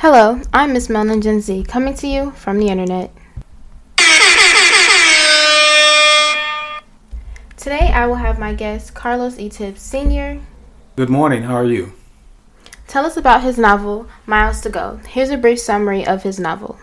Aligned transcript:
Hello, 0.00 0.42
I'm 0.52 0.74
Miss 0.74 0.88
Melanin 0.88 1.22
Gen 1.22 1.40
Z, 1.40 1.64
coming 1.64 1.94
to 1.94 2.06
you 2.06 2.32
from 2.32 2.58
the 2.58 2.68
internet. 2.68 3.10
Today 7.56 7.90
I 7.94 8.06
will 8.06 8.16
have 8.16 8.38
my 8.38 8.52
guest, 8.52 8.92
Carlos 8.92 9.38
E. 9.38 9.48
Tibbs 9.48 9.80
Sr. 9.80 10.42
Good 10.96 11.08
morning, 11.08 11.44
how 11.44 11.54
are 11.54 11.64
you? 11.64 11.94
Tell 12.86 13.06
us 13.06 13.16
about 13.16 13.42
his 13.42 13.56
novel, 13.56 14.06
Miles 14.26 14.60
to 14.60 14.68
Go. 14.68 15.00
Here's 15.08 15.30
a 15.30 15.38
brief 15.38 15.60
summary 15.60 16.06
of 16.06 16.24
his 16.24 16.38
novel. 16.38 16.78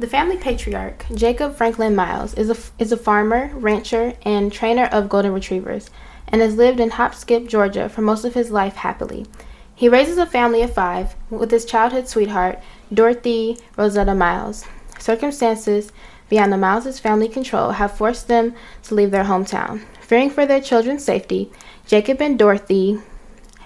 The 0.00 0.08
family 0.08 0.36
patriarch, 0.36 1.06
Jacob 1.14 1.54
Franklin 1.54 1.94
Miles, 1.94 2.34
is 2.34 2.50
a, 2.50 2.56
is 2.82 2.90
a 2.90 2.96
farmer, 2.96 3.52
rancher, 3.54 4.14
and 4.22 4.52
trainer 4.52 4.86
of 4.86 5.08
golden 5.08 5.32
retrievers, 5.32 5.90
and 6.26 6.42
has 6.42 6.56
lived 6.56 6.80
in 6.80 6.90
Hopskip, 6.90 7.48
Georgia 7.48 7.88
for 7.88 8.02
most 8.02 8.24
of 8.24 8.34
his 8.34 8.50
life 8.50 8.74
happily. 8.74 9.26
He 9.78 9.88
raises 9.88 10.18
a 10.18 10.26
family 10.26 10.60
of 10.62 10.74
five 10.74 11.14
with 11.30 11.52
his 11.52 11.64
childhood 11.64 12.08
sweetheart, 12.08 12.58
Dorothy 12.92 13.58
Rosetta 13.76 14.12
Miles. 14.12 14.64
Circumstances 14.98 15.92
beyond 16.28 16.52
the 16.52 16.56
Miles' 16.56 16.98
family 16.98 17.28
control 17.28 17.70
have 17.70 17.96
forced 17.96 18.26
them 18.26 18.56
to 18.82 18.96
leave 18.96 19.12
their 19.12 19.22
hometown. 19.22 19.82
Fearing 20.00 20.30
for 20.30 20.44
their 20.44 20.60
children's 20.60 21.04
safety, 21.04 21.52
Jacob 21.86 22.20
and 22.20 22.36
Dorothy, 22.36 22.98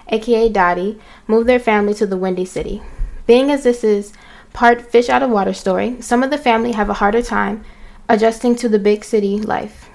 aka 0.07 0.49
Dottie, 0.49 0.99
move 1.25 1.47
their 1.47 1.57
family 1.57 1.95
to 1.95 2.05
the 2.05 2.15
Windy 2.15 2.45
City. 2.45 2.83
Being 3.25 3.49
as 3.49 3.63
this 3.63 3.83
is 3.83 4.13
part 4.53 4.83
fish 4.83 5.09
out 5.09 5.23
of 5.23 5.31
water 5.31 5.53
story, 5.53 5.99
some 5.99 6.21
of 6.21 6.29
the 6.29 6.37
family 6.37 6.73
have 6.73 6.91
a 6.91 6.99
harder 7.01 7.23
time 7.23 7.65
adjusting 8.07 8.55
to 8.57 8.69
the 8.69 8.77
big 8.77 9.03
city 9.03 9.39
life. 9.39 9.89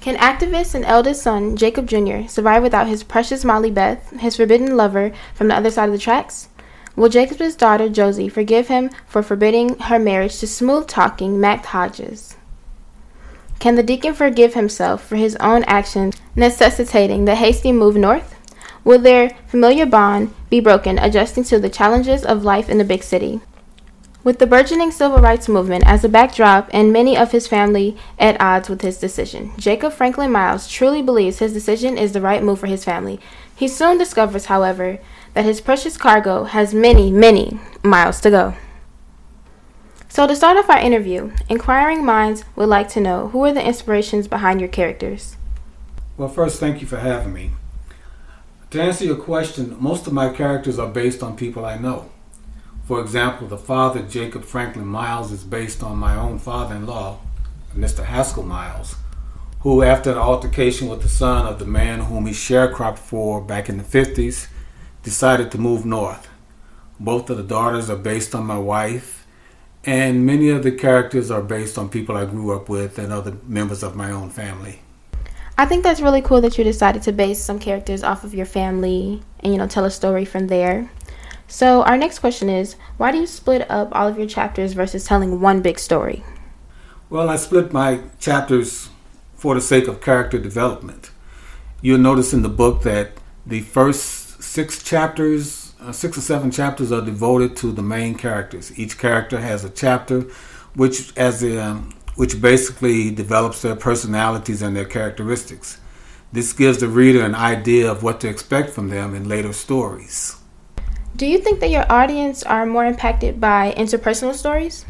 Can 0.00 0.16
activist 0.16 0.74
and 0.74 0.84
eldest 0.86 1.22
son, 1.22 1.56
Jacob 1.56 1.86
Jr., 1.86 2.26
survive 2.26 2.62
without 2.62 2.86
his 2.86 3.02
precious 3.02 3.44
Molly 3.44 3.70
Beth, 3.70 4.10
his 4.18 4.36
forbidden 4.36 4.74
lover 4.74 5.12
from 5.34 5.48
the 5.48 5.54
other 5.54 5.70
side 5.70 5.90
of 5.90 5.92
the 5.92 5.98
tracks? 5.98 6.48
Will 6.96 7.10
Jacob's 7.10 7.54
daughter, 7.54 7.88
Josie, 7.88 8.30
forgive 8.30 8.68
him 8.68 8.90
for 9.06 9.22
forbidding 9.22 9.78
her 9.78 9.98
marriage 9.98 10.38
to 10.38 10.46
smooth 10.46 10.86
talking 10.86 11.38
Mac 11.38 11.66
Hodges? 11.66 12.36
Can 13.58 13.74
the 13.74 13.82
deacon 13.82 14.14
forgive 14.14 14.54
himself 14.54 15.06
for 15.06 15.16
his 15.16 15.36
own 15.36 15.64
actions 15.64 16.16
necessitating 16.34 17.26
the 17.26 17.34
hasty 17.34 17.70
move 17.70 17.96
north? 17.96 18.34
Will 18.84 18.98
their 18.98 19.36
familiar 19.46 19.84
bond 19.84 20.34
be 20.48 20.60
broken 20.60 20.98
adjusting 20.98 21.44
to 21.44 21.58
the 21.58 21.68
challenges 21.68 22.24
of 22.24 22.42
life 22.42 22.70
in 22.70 22.78
the 22.78 22.84
big 22.84 23.02
city? 23.02 23.42
With 24.22 24.38
the 24.38 24.46
burgeoning 24.46 24.90
civil 24.90 25.18
rights 25.18 25.48
movement 25.48 25.84
as 25.86 26.04
a 26.04 26.08
backdrop 26.08 26.68
and 26.74 26.92
many 26.92 27.16
of 27.16 27.32
his 27.32 27.46
family 27.46 27.96
at 28.18 28.38
odds 28.38 28.68
with 28.68 28.82
his 28.82 28.98
decision, 28.98 29.52
Jacob 29.56 29.94
Franklin 29.94 30.30
Miles 30.30 30.68
truly 30.68 31.00
believes 31.00 31.38
his 31.38 31.54
decision 31.54 31.96
is 31.96 32.12
the 32.12 32.20
right 32.20 32.42
move 32.42 32.58
for 32.60 32.66
his 32.66 32.84
family. 32.84 33.18
He 33.56 33.66
soon 33.66 33.96
discovers, 33.96 34.46
however, 34.46 34.98
that 35.32 35.46
his 35.46 35.62
precious 35.62 35.96
cargo 35.96 36.44
has 36.44 36.74
many, 36.74 37.10
many 37.10 37.58
miles 37.82 38.20
to 38.20 38.30
go. 38.30 38.54
So, 40.10 40.26
to 40.26 40.36
start 40.36 40.58
off 40.58 40.68
our 40.68 40.78
interview, 40.78 41.32
inquiring 41.48 42.04
minds 42.04 42.44
would 42.56 42.68
like 42.68 42.88
to 42.90 43.00
know 43.00 43.28
who 43.28 43.42
are 43.44 43.54
the 43.54 43.66
inspirations 43.66 44.28
behind 44.28 44.60
your 44.60 44.68
characters? 44.68 45.36
Well, 46.18 46.28
first, 46.28 46.60
thank 46.60 46.82
you 46.82 46.86
for 46.86 46.98
having 46.98 47.32
me. 47.32 47.52
To 48.72 48.82
answer 48.82 49.06
your 49.06 49.16
question, 49.16 49.76
most 49.80 50.06
of 50.06 50.12
my 50.12 50.30
characters 50.30 50.78
are 50.78 50.88
based 50.88 51.22
on 51.22 51.36
people 51.36 51.64
I 51.64 51.78
know. 51.78 52.10
For 52.90 53.00
example, 53.00 53.46
the 53.46 53.56
father, 53.56 54.02
Jacob 54.02 54.42
Franklin 54.42 54.84
Miles, 54.84 55.30
is 55.30 55.44
based 55.44 55.80
on 55.80 55.96
my 55.96 56.16
own 56.16 56.40
father 56.40 56.74
in 56.74 56.86
law, 56.86 57.20
Mr. 57.72 58.04
Haskell 58.04 58.42
Miles, 58.42 58.96
who, 59.60 59.84
after 59.84 60.10
an 60.10 60.18
altercation 60.18 60.88
with 60.88 61.02
the 61.02 61.08
son 61.08 61.46
of 61.46 61.60
the 61.60 61.66
man 61.66 62.00
whom 62.00 62.26
he 62.26 62.32
sharecropped 62.32 62.98
for 62.98 63.40
back 63.40 63.68
in 63.68 63.78
the 63.78 63.84
50s, 63.84 64.48
decided 65.04 65.52
to 65.52 65.58
move 65.58 65.86
north. 65.86 66.26
Both 66.98 67.30
of 67.30 67.36
the 67.36 67.44
daughters 67.44 67.88
are 67.90 67.96
based 67.96 68.34
on 68.34 68.44
my 68.44 68.58
wife, 68.58 69.24
and 69.84 70.26
many 70.26 70.48
of 70.48 70.64
the 70.64 70.72
characters 70.72 71.30
are 71.30 71.42
based 71.42 71.78
on 71.78 71.90
people 71.90 72.16
I 72.16 72.24
grew 72.24 72.56
up 72.56 72.68
with 72.68 72.98
and 72.98 73.12
other 73.12 73.36
members 73.46 73.84
of 73.84 73.94
my 73.94 74.10
own 74.10 74.30
family. 74.30 74.80
I 75.56 75.66
think 75.66 75.84
that's 75.84 76.00
really 76.00 76.22
cool 76.22 76.40
that 76.40 76.58
you 76.58 76.64
decided 76.64 77.02
to 77.02 77.12
base 77.12 77.40
some 77.40 77.60
characters 77.60 78.02
off 78.02 78.24
of 78.24 78.34
your 78.34 78.46
family 78.46 79.22
and 79.40 79.52
you 79.52 79.58
know 79.58 79.68
tell 79.68 79.84
a 79.84 79.90
story 79.90 80.24
from 80.24 80.48
there. 80.48 80.90
So 81.50 81.82
our 81.82 81.96
next 81.96 82.20
question 82.20 82.48
is, 82.48 82.76
why 82.96 83.10
do 83.10 83.18
you 83.18 83.26
split 83.26 83.68
up 83.68 83.88
all 83.90 84.06
of 84.06 84.16
your 84.16 84.28
chapters 84.28 84.72
versus 84.72 85.04
telling 85.04 85.40
one 85.40 85.62
big 85.62 85.80
story? 85.80 86.22
Well, 87.10 87.28
I 87.28 87.34
split 87.34 87.72
my 87.72 88.02
chapters 88.20 88.88
for 89.34 89.56
the 89.56 89.60
sake 89.60 89.88
of 89.88 90.00
character 90.00 90.38
development. 90.38 91.10
You'll 91.82 91.98
notice 91.98 92.32
in 92.32 92.42
the 92.42 92.48
book 92.48 92.82
that 92.82 93.14
the 93.44 93.62
first 93.62 94.40
six 94.44 94.80
chapters 94.80 95.74
uh, 95.80 95.90
six 95.90 96.16
or 96.16 96.20
seven 96.20 96.52
chapters 96.52 96.92
are 96.92 97.00
devoted 97.00 97.56
to 97.56 97.72
the 97.72 97.82
main 97.82 98.14
characters. 98.14 98.78
Each 98.78 98.96
character 98.96 99.40
has 99.40 99.64
a 99.64 99.70
chapter, 99.70 100.26
which 100.74 101.16
as 101.16 101.42
a, 101.42 101.58
um, 101.58 101.94
which 102.14 102.40
basically 102.40 103.10
develops 103.10 103.62
their 103.62 103.74
personalities 103.74 104.62
and 104.62 104.76
their 104.76 104.84
characteristics. 104.84 105.80
This 106.32 106.52
gives 106.52 106.78
the 106.78 106.86
reader 106.86 107.24
an 107.24 107.34
idea 107.34 107.90
of 107.90 108.04
what 108.04 108.20
to 108.20 108.28
expect 108.28 108.70
from 108.70 108.90
them 108.90 109.14
in 109.14 109.28
later 109.28 109.52
stories. 109.52 110.39
Do 111.16 111.26
you 111.26 111.38
think 111.38 111.60
that 111.60 111.70
your 111.70 111.90
audience 111.90 112.42
are 112.42 112.64
more 112.64 112.86
impacted 112.86 113.40
by 113.40 113.74
interpersonal 113.76 114.34
stories? 114.34 114.86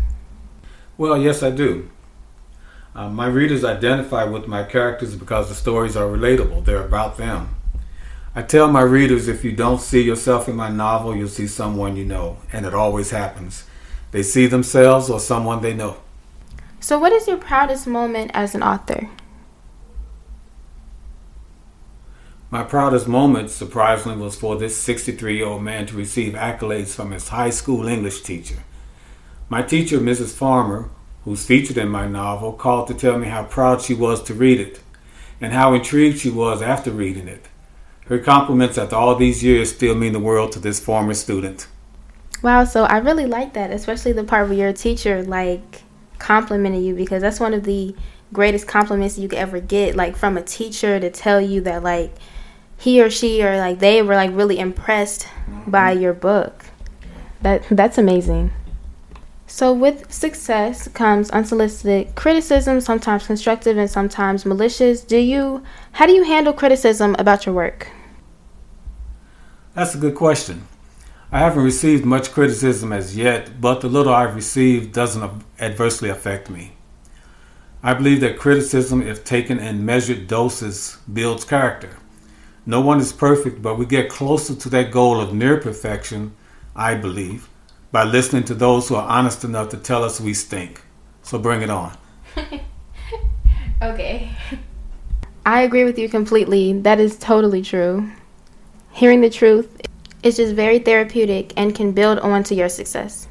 Well, 0.97 1.17
yes, 1.17 1.43
I 1.43 1.51
do. 1.51 1.91
Uh, 2.95 3.09
my 3.09 3.27
readers 3.27 3.65
identify 3.65 4.25
with 4.25 4.47
my 4.47 4.65
characters 4.65 5.17
because 5.17 5.49
the 5.49 5.55
stories 5.55 5.97
are 5.97 6.09
relatable. 6.09 6.65
They're 6.65 6.85
about 6.85 7.17
them. 7.17 7.57
I 8.35 8.43
tell 8.43 8.71
my 8.71 8.83
readers 8.83 9.27
if 9.27 9.45
you 9.45 9.53
don't 9.53 9.81
see 9.81 10.03
yourself 10.03 10.49
in 10.49 10.57
my 10.57 10.69
novel, 10.69 11.17
you'll 11.17 11.29
see 11.29 11.47
someone 11.47 11.97
you 11.97 12.05
know, 12.05 12.39
and 12.53 12.65
it 12.65 12.75
always 12.75 13.11
happens. 13.11 13.65
They 14.13 14.23
see 14.23 14.47
themselves 14.47 15.11
or 15.11 15.19
someone 15.19 15.63
they 15.63 15.75
know. 15.75 15.97
So, 16.81 16.99
what 16.99 17.13
is 17.13 17.27
your 17.27 17.37
proudest 17.37 17.87
moment 17.87 18.31
as 18.35 18.55
an 18.55 18.63
author? 18.63 19.09
My 22.53 22.65
proudest 22.65 23.07
moment, 23.07 23.51
surprisingly, 23.51 24.19
was 24.19 24.35
for 24.35 24.57
this 24.57 24.77
63 24.77 25.37
year 25.37 25.47
old 25.47 25.63
man 25.63 25.87
to 25.87 25.97
receive 25.97 26.33
accolades 26.33 26.93
from 26.93 27.13
his 27.13 27.29
high 27.29 27.51
school 27.51 27.87
English 27.87 28.23
teacher. 28.23 28.57
My 29.49 29.63
teacher, 29.63 29.99
Mrs. 29.99 30.35
Farmer, 30.35 30.91
who's 31.25 31.47
featured 31.47 31.79
in 31.79 31.89
my 31.89 32.09
novel, 32.09 32.53
called 32.53 32.89
to 32.89 32.95
tell 32.95 33.19
me 33.19 33.29
how 33.29 33.45
proud 33.45 33.83
she 33.83 33.95
was 33.95 34.21
to 34.25 34.35
read 34.35 34.59
it 34.59 34.81
and 35.41 35.53
how 35.53 35.75
intrigued 35.75 36.19
she 36.19 36.31
was 36.31 36.61
after 36.61 36.91
reading 36.91 37.29
it. 37.29 37.47
Her 38.07 38.19
compliments 38.19 38.77
after 38.77 38.97
all 38.97 39.15
these 39.15 39.45
years 39.45 39.73
still 39.73 39.95
mean 39.95 40.13
the 40.13 40.19
world 40.19 40.51
to 40.53 40.59
this 40.59 40.81
former 40.81 41.15
student. 41.15 41.69
Wow, 42.43 42.65
so 42.65 42.83
I 42.83 42.99
really 42.99 43.27
like 43.27 43.53
that, 43.53 43.71
especially 43.71 44.11
the 44.13 44.25
part 44.25 44.49
where 44.49 44.59
your 44.59 44.73
teacher 44.73 45.23
like 45.23 45.83
complimented 46.19 46.83
you 46.83 46.97
because 46.97 47.23
that's 47.23 47.39
one 47.39 47.55
of 47.55 47.63
the 47.63 47.95
greatest 48.33 48.67
compliments 48.67 49.19
you 49.19 49.29
could 49.29 49.39
ever 49.39 49.61
get, 49.61 49.95
like 49.95 50.17
from 50.17 50.37
a 50.37 50.43
teacher 50.43 50.99
to 50.99 51.11
tell 51.11 51.41
you 51.41 51.61
that 51.61 51.85
like 51.85 52.13
he 52.81 53.03
or 53.03 53.11
she 53.11 53.43
or 53.43 53.57
like 53.59 53.79
they 53.79 54.01
were 54.01 54.17
like 54.17 54.31
really 54.33 54.59
impressed 54.59 55.23
mm-hmm. 55.23 55.71
by 55.71 55.93
your 55.93 56.15
book. 56.15 56.65
That 57.43 57.63
that's 57.71 57.99
amazing. 57.99 58.53
So 59.47 59.73
with 59.73 60.11
success 60.11 60.89
comes 60.89 61.31
unsolicited 61.31 62.15
criticism, 62.15 62.81
sometimes 62.81 63.27
constructive 63.27 63.77
and 63.77 63.91
sometimes 63.91 64.47
malicious. 64.47 65.03
Do 65.03 65.19
you 65.19 65.63
how 65.93 66.07
do 66.07 66.13
you 66.13 66.25
handle 66.25 66.55
criticism 66.55 67.15
about 67.19 67.45
your 67.45 67.55
work? 67.55 67.89
That's 69.75 69.95
a 69.95 69.99
good 69.99 70.15
question. 70.15 70.67
I 71.31 71.39
haven't 71.41 71.63
received 71.63 72.05
much 72.05 72.33
criticism 72.33 72.93
as 72.93 73.17
yet, 73.17 73.61
but 73.61 73.83
the 73.83 73.89
little 73.89 74.13
I've 74.13 74.35
received 74.35 74.93
doesn't 74.93 75.45
adversely 75.61 76.09
affect 76.09 76.51
me. 76.51 76.73
I 77.83 77.95
believe 77.95 78.21
that 78.21 78.39
criticism, 78.39 79.01
if 79.01 79.25
taken 79.25 79.59
in 79.59 79.85
measured 79.87 80.27
doses, 80.27 80.99
builds 81.13 81.45
character. 81.45 81.97
No 82.67 82.81
one 82.81 83.01
is 83.01 83.13
perfect, 83.13 83.63
but 83.63 83.77
we 83.77 83.87
get 83.87 84.11
closer 84.11 84.55
to 84.55 84.69
that 84.71 84.91
goal 84.91 85.21
of 85.21 85.33
near 85.33 85.57
perfection, 85.57 86.35
I 86.77 86.95
believe, 86.95 87.49
by 87.91 88.05
listening 88.05 88.45
to 88.45 88.55
those 88.55 88.89
who 88.89 88.97
are 88.97 89.09
honest 89.09 89.45
enough 89.45 89.71
to 89.71 89.77
tell 89.77 90.05
us 90.05 90.21
we 90.21 90.35
stink. 90.35 90.83
So 91.23 91.39
bring 91.39 91.63
it 91.63 91.71
on. 91.71 91.97
okay. 93.83 94.31
I 95.45 95.63
agree 95.63 95.85
with 95.85 95.99
you 95.99 96.09
completely. 96.09 96.73
That 96.75 97.01
is 97.01 97.17
totally 97.19 97.63
true. 97.63 98.11
Hearing 98.93 99.21
the 99.21 99.31
truth 99.31 99.81
is 100.23 100.37
just 100.37 100.55
very 100.55 100.79
therapeutic 100.79 101.53
and 101.57 101.75
can 101.75 101.93
build 101.93 102.19
on 102.19 102.45
to 102.45 102.55
your 102.55 102.69
success. 102.69 103.27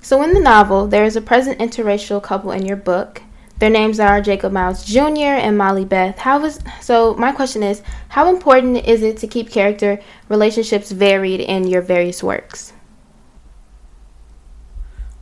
So, 0.00 0.22
in 0.22 0.34
the 0.34 0.40
novel, 0.40 0.88
there 0.88 1.04
is 1.04 1.16
a 1.16 1.20
present 1.20 1.60
interracial 1.60 2.22
couple 2.22 2.50
in 2.50 2.66
your 2.66 2.76
book. 2.76 3.22
Their 3.58 3.70
names 3.70 4.00
are 4.00 4.20
Jacob 4.20 4.52
Miles 4.52 4.84
Jr. 4.84 5.38
and 5.38 5.56
Molly 5.56 5.84
Beth. 5.84 6.18
How 6.18 6.44
is 6.44 6.58
so? 6.80 7.14
My 7.14 7.32
question 7.32 7.62
is, 7.62 7.82
how 8.08 8.28
important 8.28 8.84
is 8.84 9.02
it 9.02 9.16
to 9.18 9.26
keep 9.26 9.50
character 9.50 10.00
relationships 10.28 10.90
varied 10.90 11.40
in 11.40 11.68
your 11.68 11.82
various 11.82 12.22
works? 12.22 12.72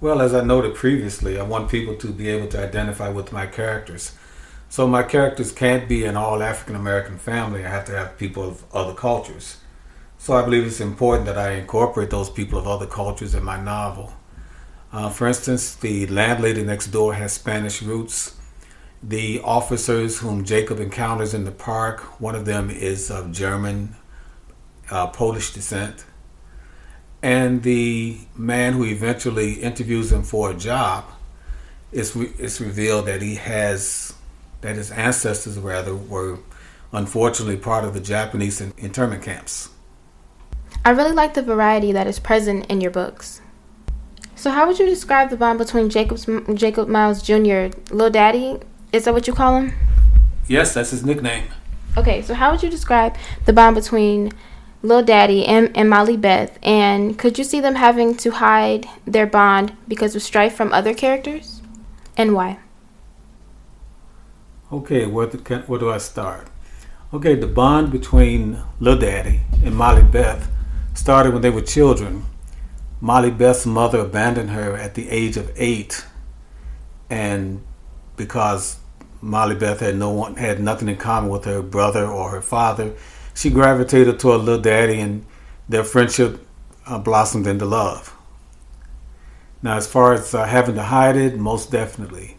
Well, 0.01 0.23
as 0.23 0.33
I 0.33 0.43
noted 0.43 0.75
previously, 0.75 1.39
I 1.39 1.43
want 1.43 1.71
people 1.71 1.95
to 1.97 2.07
be 2.07 2.31
able 2.31 2.49
to 2.49 2.63
identify 2.63 3.11
with 3.11 3.33
my 3.33 3.47
characters. 3.47 4.15
So 4.71 4.87
my 4.87 5.03
characters 5.03 5.53
can't 5.53 5.87
be 5.87 6.05
an 6.07 6.17
all 6.17 6.43
African 6.43 6.75
American 6.75 7.19
family. 7.19 7.67
I 7.67 7.69
have 7.69 7.85
to 7.87 7.93
have 7.93 8.17
people 8.17 8.43
of 8.43 8.65
other 8.73 8.95
cultures. 8.95 9.59
So 10.17 10.35
I 10.35 10.43
believe 10.43 10.67
it's 10.67 10.81
important 10.81 11.27
that 11.27 11.37
I 11.37 11.53
incorporate 11.53 12.09
those 12.11 12.31
people 12.31 12.59
of 12.59 12.67
other 12.67 12.87
cultures 12.87 13.35
in 13.35 13.43
my 13.43 13.61
novel. 13.61 14.15
Uh, 14.93 15.09
for 15.09 15.29
instance, 15.29 15.75
the 15.77 16.07
landlady 16.09 16.63
next 16.65 16.89
door 16.89 17.15
has 17.15 17.33
Spanish 17.33 17.83
roots. 17.83 18.37
The 19.03 19.41
officers 19.43 20.19
whom 20.19 20.45
Jacob 20.45 20.81
encounters 20.81 21.33
in 21.33 21.45
the 21.45 21.53
park, 21.53 22.21
one 22.21 22.35
of 22.35 22.45
them 22.45 22.71
is 22.71 23.11
of 23.11 23.33
German, 23.33 23.95
uh, 24.91 25.07
Polish 25.07 25.53
descent. 25.53 26.05
And 27.23 27.63
the 27.63 28.19
man 28.37 28.73
who 28.73 28.85
eventually 28.85 29.55
interviews 29.55 30.11
him 30.11 30.23
for 30.23 30.51
a 30.51 30.55
job, 30.55 31.05
it's, 31.93 32.17
re- 32.17 32.33
it's 32.39 32.61
revealed 32.61 33.07
that 33.07 33.23
he 33.23 33.37
has, 33.37 34.15
that 34.63 34.77
his 34.77 34.91
ancestors 34.91 35.59
rather, 35.59 35.95
were 35.95 36.39
unfortunately 36.93 37.57
part 37.57 37.85
of 37.85 37.95
the 37.95 38.01
Japanese 38.01 38.61
internment 38.61 39.23
camps. 39.23 39.69
I 40.85 40.91
really 40.91 41.13
like 41.13 41.35
the 41.35 41.43
variety 41.43 41.93
that 41.93 42.07
is 42.07 42.19
present 42.19 42.67
in 42.67 42.81
your 42.81 42.91
books. 42.91 43.41
So, 44.41 44.51
how 44.51 44.67
would 44.67 44.79
you 44.79 44.87
describe 44.87 45.29
the 45.29 45.37
bond 45.37 45.59
between 45.59 45.91
Jacob's, 45.91 46.27
Jacob 46.55 46.89
Miles 46.89 47.21
Jr., 47.21 47.69
Lil 47.91 48.09
Daddy? 48.09 48.59
Is 48.91 49.05
that 49.05 49.13
what 49.13 49.27
you 49.27 49.35
call 49.35 49.59
him? 49.59 49.75
Yes, 50.49 50.73
that's 50.73 50.93
his 50.93 51.05
nickname. 51.05 51.49
Okay, 51.99 52.23
so 52.23 52.33
how 52.33 52.51
would 52.51 52.63
you 52.63 52.71
describe 52.71 53.17
the 53.45 53.53
bond 53.53 53.77
between 53.77 54.33
Lil 54.83 55.03
Daddy 55.03 55.45
and, 55.45 55.71
and 55.77 55.91
Molly 55.91 56.17
Beth? 56.17 56.59
And 56.63 57.19
could 57.19 57.37
you 57.37 57.45
see 57.45 57.61
them 57.61 57.75
having 57.75 58.17
to 58.17 58.31
hide 58.31 58.89
their 59.07 59.27
bond 59.27 59.77
because 59.87 60.17
of 60.17 60.23
strife 60.23 60.55
from 60.55 60.73
other 60.73 60.95
characters? 60.95 61.61
And 62.17 62.35
why? 62.35 62.61
Okay, 64.73 65.05
where, 65.05 65.27
the, 65.27 65.59
where 65.67 65.79
do 65.79 65.91
I 65.91 65.99
start? 65.99 66.49
Okay, 67.13 67.35
the 67.35 67.47
bond 67.47 67.93
between 67.93 68.63
Lil 68.79 68.97
Daddy 68.97 69.43
and 69.63 69.77
Molly 69.77 70.03
Beth 70.03 70.51
started 70.95 71.35
when 71.35 71.43
they 71.43 71.51
were 71.51 71.61
children. 71.61 72.25
Molly 73.01 73.31
Beth's 73.31 73.65
mother 73.65 74.01
abandoned 74.01 74.51
her 74.51 74.77
at 74.77 74.95
the 74.95 75.09
age 75.09 75.37
of 75.37 75.51
eight, 75.57 76.05
and 77.09 77.63
because 78.17 78.79
Molly 79.23 79.55
Beth 79.55 79.81
had 79.81 79.97
no 79.97 80.11
one 80.11 80.37
had 80.37 80.61
nothing 80.61 80.89
in 80.89 80.97
common 80.97 81.31
with 81.31 81.45
her 81.47 81.63
brother 81.63 82.07
or 82.07 82.31
her 82.31 82.43
father, 82.43 82.95
she 83.35 83.49
gravitated 83.49 84.19
toward 84.21 84.43
Little 84.43 84.61
Daddy, 84.61 85.01
and 85.01 85.25
their 85.69 85.85
friendship 85.85 86.47
uh, 86.87 86.99
blossomed 86.99 87.47
into 87.47 87.65
love. 87.65 88.15
Now, 89.63 89.77
as 89.77 89.87
far 89.87 90.13
as 90.13 90.35
uh, 90.35 90.45
having 90.45 90.75
to 90.75 90.83
hide 90.83 91.17
it, 91.17 91.39
most 91.39 91.71
definitely. 91.71 92.37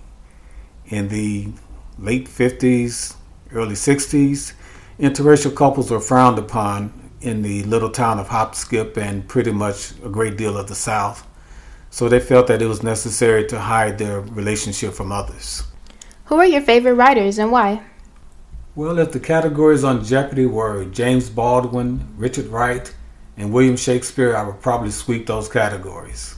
In 0.86 1.08
the 1.08 1.50
late 1.98 2.28
50s, 2.28 3.16
early 3.52 3.76
60s, 3.76 4.54
interracial 5.00 5.56
couples 5.56 5.90
were 5.90 6.00
frowned 6.00 6.38
upon 6.38 7.01
in 7.22 7.42
the 7.42 7.64
little 7.64 7.90
town 7.90 8.20
of 8.20 8.30
Hopskip 8.30 8.98
and 8.98 9.28
pretty 9.28 9.52
much 9.52 9.92
a 10.04 10.10
great 10.10 10.38
deal 10.38 10.58
of 10.58 10.68
the 10.68 10.76
South. 10.76 11.28
So 11.90 12.10
they 12.10 12.20
felt 12.20 12.48
that 12.48 12.62
it 12.62 12.68
was 12.68 12.84
necessary 12.84 13.46
to 13.48 13.60
hide 13.60 13.98
their 13.98 14.22
relationship 14.22 14.94
from 14.94 15.12
others. 15.12 15.64
Who 16.26 16.36
are 16.38 16.46
your 16.46 16.62
favorite 16.62 16.96
writers 16.96 17.38
and 17.38 17.52
why? 17.52 17.84
Well, 18.74 19.00
if 19.00 19.12
the 19.12 19.20
categories 19.20 19.84
on 19.84 20.06
Jeopardy 20.06 20.46
were 20.46 20.86
James 20.86 21.30
Baldwin, 21.30 22.08
Richard 22.16 22.48
Wright, 22.48 22.94
and 23.36 23.52
William 23.52 23.76
Shakespeare, 23.76 24.36
I 24.36 24.44
would 24.44 24.62
probably 24.62 24.92
sweep 24.92 25.28
those 25.28 25.50
categories. 25.50 26.36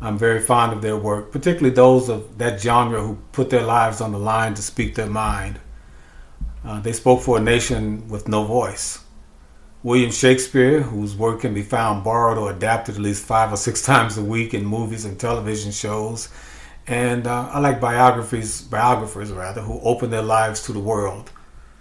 I'm 0.00 0.18
very 0.18 0.40
fond 0.40 0.72
of 0.72 0.82
their 0.82 0.96
work, 0.96 1.32
particularly 1.32 1.74
those 1.74 2.10
of 2.10 2.36
that 2.36 2.60
genre 2.60 3.00
who 3.00 3.16
put 3.32 3.48
their 3.48 3.62
lives 3.62 4.02
on 4.02 4.12
the 4.12 4.18
line 4.18 4.52
to 4.54 4.62
speak 4.62 4.94
their 4.94 5.06
mind. 5.06 5.58
Uh, 6.62 6.80
they 6.80 6.92
spoke 6.92 7.22
for 7.22 7.38
a 7.38 7.40
nation 7.40 8.06
with 8.08 8.28
no 8.28 8.44
voice. 8.44 9.03
William 9.84 10.10
Shakespeare, 10.10 10.80
whose 10.80 11.14
work 11.14 11.42
can 11.42 11.52
be 11.52 11.62
found 11.62 12.04
borrowed 12.04 12.38
or 12.38 12.50
adapted 12.50 12.94
at 12.94 13.02
least 13.02 13.22
five 13.22 13.52
or 13.52 13.58
six 13.58 13.82
times 13.86 14.16
a 14.16 14.24
week 14.24 14.54
in 14.54 14.64
movies 14.64 15.04
and 15.04 15.20
television 15.20 15.70
shows. 15.70 16.30
And 16.86 17.26
uh, 17.26 17.50
I 17.52 17.58
like 17.58 17.82
biographies, 17.82 18.62
biographers 18.62 19.30
rather, 19.30 19.60
who 19.60 19.78
open 19.80 20.08
their 20.08 20.22
lives 20.22 20.62
to 20.62 20.72
the 20.72 20.80
world. 20.80 21.30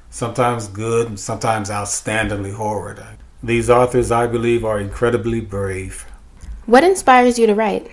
Sometimes 0.09 0.67
good 0.67 1.07
and 1.07 1.19
sometimes 1.19 1.69
outstandingly 1.69 2.53
horrid. 2.53 3.01
These 3.41 3.69
authors, 3.69 4.11
I 4.11 4.27
believe, 4.27 4.65
are 4.65 4.81
incredibly 4.81 5.39
brave. 5.39 6.05
What 6.65 6.83
inspires 6.83 7.39
you 7.39 7.47
to 7.47 7.55
write? 7.55 7.89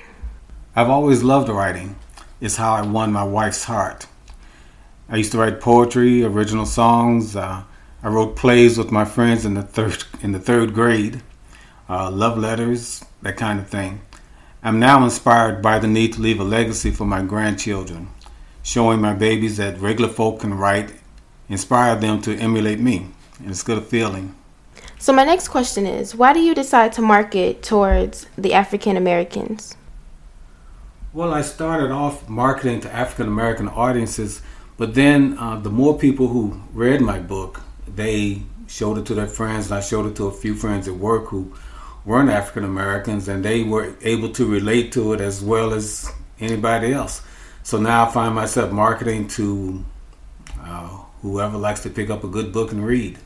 I've 0.74 0.90
always 0.90 1.22
loved 1.22 1.48
writing. 1.48 1.94
It's 2.40 2.56
how 2.56 2.72
I 2.72 2.82
won 2.82 3.12
my 3.12 3.24
wife's 3.24 3.64
heart. 3.64 4.08
I 5.08 5.16
used 5.16 5.30
to 5.32 5.38
write 5.38 5.60
poetry, 5.60 6.24
original 6.24 6.66
songs, 6.66 7.36
uh, 7.36 7.62
I 8.02 8.08
wrote 8.08 8.34
plays 8.34 8.78
with 8.78 8.90
my 8.90 9.04
friends 9.04 9.44
in 9.44 9.52
the 9.52 9.62
third 9.62 10.04
in 10.22 10.32
the 10.32 10.38
third 10.38 10.72
grade, 10.72 11.20
uh, 11.86 12.10
love 12.10 12.38
letters, 12.38 13.04
that 13.20 13.36
kind 13.36 13.60
of 13.60 13.68
thing. 13.68 14.00
I'm 14.62 14.80
now 14.80 15.04
inspired 15.04 15.60
by 15.60 15.78
the 15.78 15.86
need 15.86 16.14
to 16.14 16.22
leave 16.22 16.40
a 16.40 16.44
legacy 16.44 16.90
for 16.90 17.04
my 17.04 17.20
grandchildren, 17.22 18.08
showing 18.62 19.02
my 19.02 19.12
babies 19.12 19.58
that 19.58 19.78
regular 19.80 20.10
folk 20.10 20.40
can 20.40 20.54
write, 20.54 20.94
inspire 21.50 21.94
them 21.94 22.22
to 22.22 22.34
emulate 22.36 22.80
me, 22.80 23.08
and 23.38 23.50
it's 23.50 23.62
a 23.62 23.66
good 23.66 23.84
feeling. 23.84 24.34
So 24.98 25.12
my 25.12 25.24
next 25.24 25.48
question 25.48 25.86
is, 25.86 26.14
why 26.14 26.32
do 26.32 26.40
you 26.40 26.54
decide 26.54 26.94
to 26.94 27.02
market 27.02 27.62
towards 27.62 28.26
the 28.36 28.54
African 28.54 28.96
Americans? 28.96 29.76
Well, 31.12 31.34
I 31.34 31.42
started 31.42 31.90
off 31.90 32.28
marketing 32.28 32.80
to 32.82 32.94
African 32.94 33.28
American 33.28 33.68
audiences, 33.68 34.40
but 34.78 34.94
then 34.94 35.36
uh, 35.38 35.56
the 35.56 35.70
more 35.70 35.98
people 35.98 36.28
who 36.28 36.62
read 36.72 37.00
my 37.00 37.18
book, 37.18 37.62
they 37.96 38.42
showed 38.66 38.98
it 38.98 39.06
to 39.06 39.14
their 39.14 39.26
friends, 39.26 39.70
and 39.70 39.78
I 39.78 39.80
showed 39.80 40.06
it 40.06 40.16
to 40.16 40.28
a 40.28 40.32
few 40.32 40.54
friends 40.54 40.88
at 40.88 40.94
work 40.94 41.26
who 41.26 41.52
weren't 42.04 42.30
African 42.30 42.64
Americans, 42.64 43.28
and 43.28 43.44
they 43.44 43.62
were 43.62 43.94
able 44.02 44.30
to 44.30 44.46
relate 44.46 44.92
to 44.92 45.12
it 45.12 45.20
as 45.20 45.42
well 45.42 45.72
as 45.72 46.10
anybody 46.40 46.92
else. 46.92 47.22
So 47.62 47.78
now 47.78 48.06
I 48.06 48.10
find 48.10 48.34
myself 48.34 48.72
marketing 48.72 49.28
to 49.28 49.84
uh, 50.60 50.88
whoever 51.22 51.58
likes 51.58 51.82
to 51.82 51.90
pick 51.90 52.10
up 52.10 52.24
a 52.24 52.28
good 52.28 52.52
book 52.52 52.72
and 52.72 52.84
read. 52.84 53.18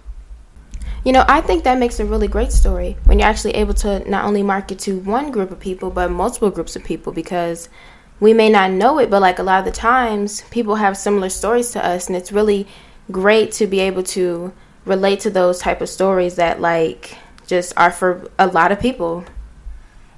You 1.04 1.12
know, 1.12 1.24
I 1.28 1.42
think 1.42 1.64
that 1.64 1.78
makes 1.78 2.00
a 2.00 2.04
really 2.04 2.28
great 2.28 2.50
story 2.50 2.96
when 3.04 3.18
you're 3.18 3.28
actually 3.28 3.52
able 3.52 3.74
to 3.74 4.08
not 4.08 4.24
only 4.24 4.42
market 4.42 4.78
to 4.80 4.98
one 5.00 5.30
group 5.30 5.50
of 5.50 5.60
people, 5.60 5.90
but 5.90 6.10
multiple 6.10 6.50
groups 6.50 6.76
of 6.76 6.84
people 6.84 7.12
because 7.12 7.68
we 8.20 8.32
may 8.32 8.48
not 8.48 8.70
know 8.70 8.98
it, 8.98 9.10
but 9.10 9.20
like 9.20 9.38
a 9.38 9.42
lot 9.42 9.58
of 9.58 9.64
the 9.66 9.70
times, 9.70 10.42
people 10.50 10.76
have 10.76 10.96
similar 10.96 11.28
stories 11.28 11.72
to 11.72 11.84
us, 11.84 12.06
and 12.06 12.16
it's 12.16 12.32
really 12.32 12.66
great 13.10 13.52
to 13.52 13.66
be 13.66 13.80
able 13.80 14.02
to 14.02 14.52
relate 14.84 15.20
to 15.20 15.30
those 15.30 15.58
type 15.58 15.80
of 15.80 15.88
stories 15.88 16.36
that 16.36 16.60
like 16.60 17.16
just 17.46 17.72
are 17.76 17.90
for 17.90 18.30
a 18.38 18.46
lot 18.46 18.72
of 18.72 18.80
people. 18.80 19.24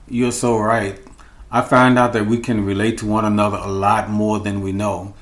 You're 0.08 0.32
so 0.32 0.58
right. 0.58 1.00
I 1.50 1.62
find 1.62 1.98
out 1.98 2.12
that 2.12 2.26
we 2.26 2.38
can 2.38 2.64
relate 2.64 2.98
to 2.98 3.06
one 3.06 3.24
another 3.24 3.58
a 3.58 3.68
lot 3.68 4.10
more 4.10 4.38
than 4.38 4.60
we 4.60 4.72
know. 4.72 5.14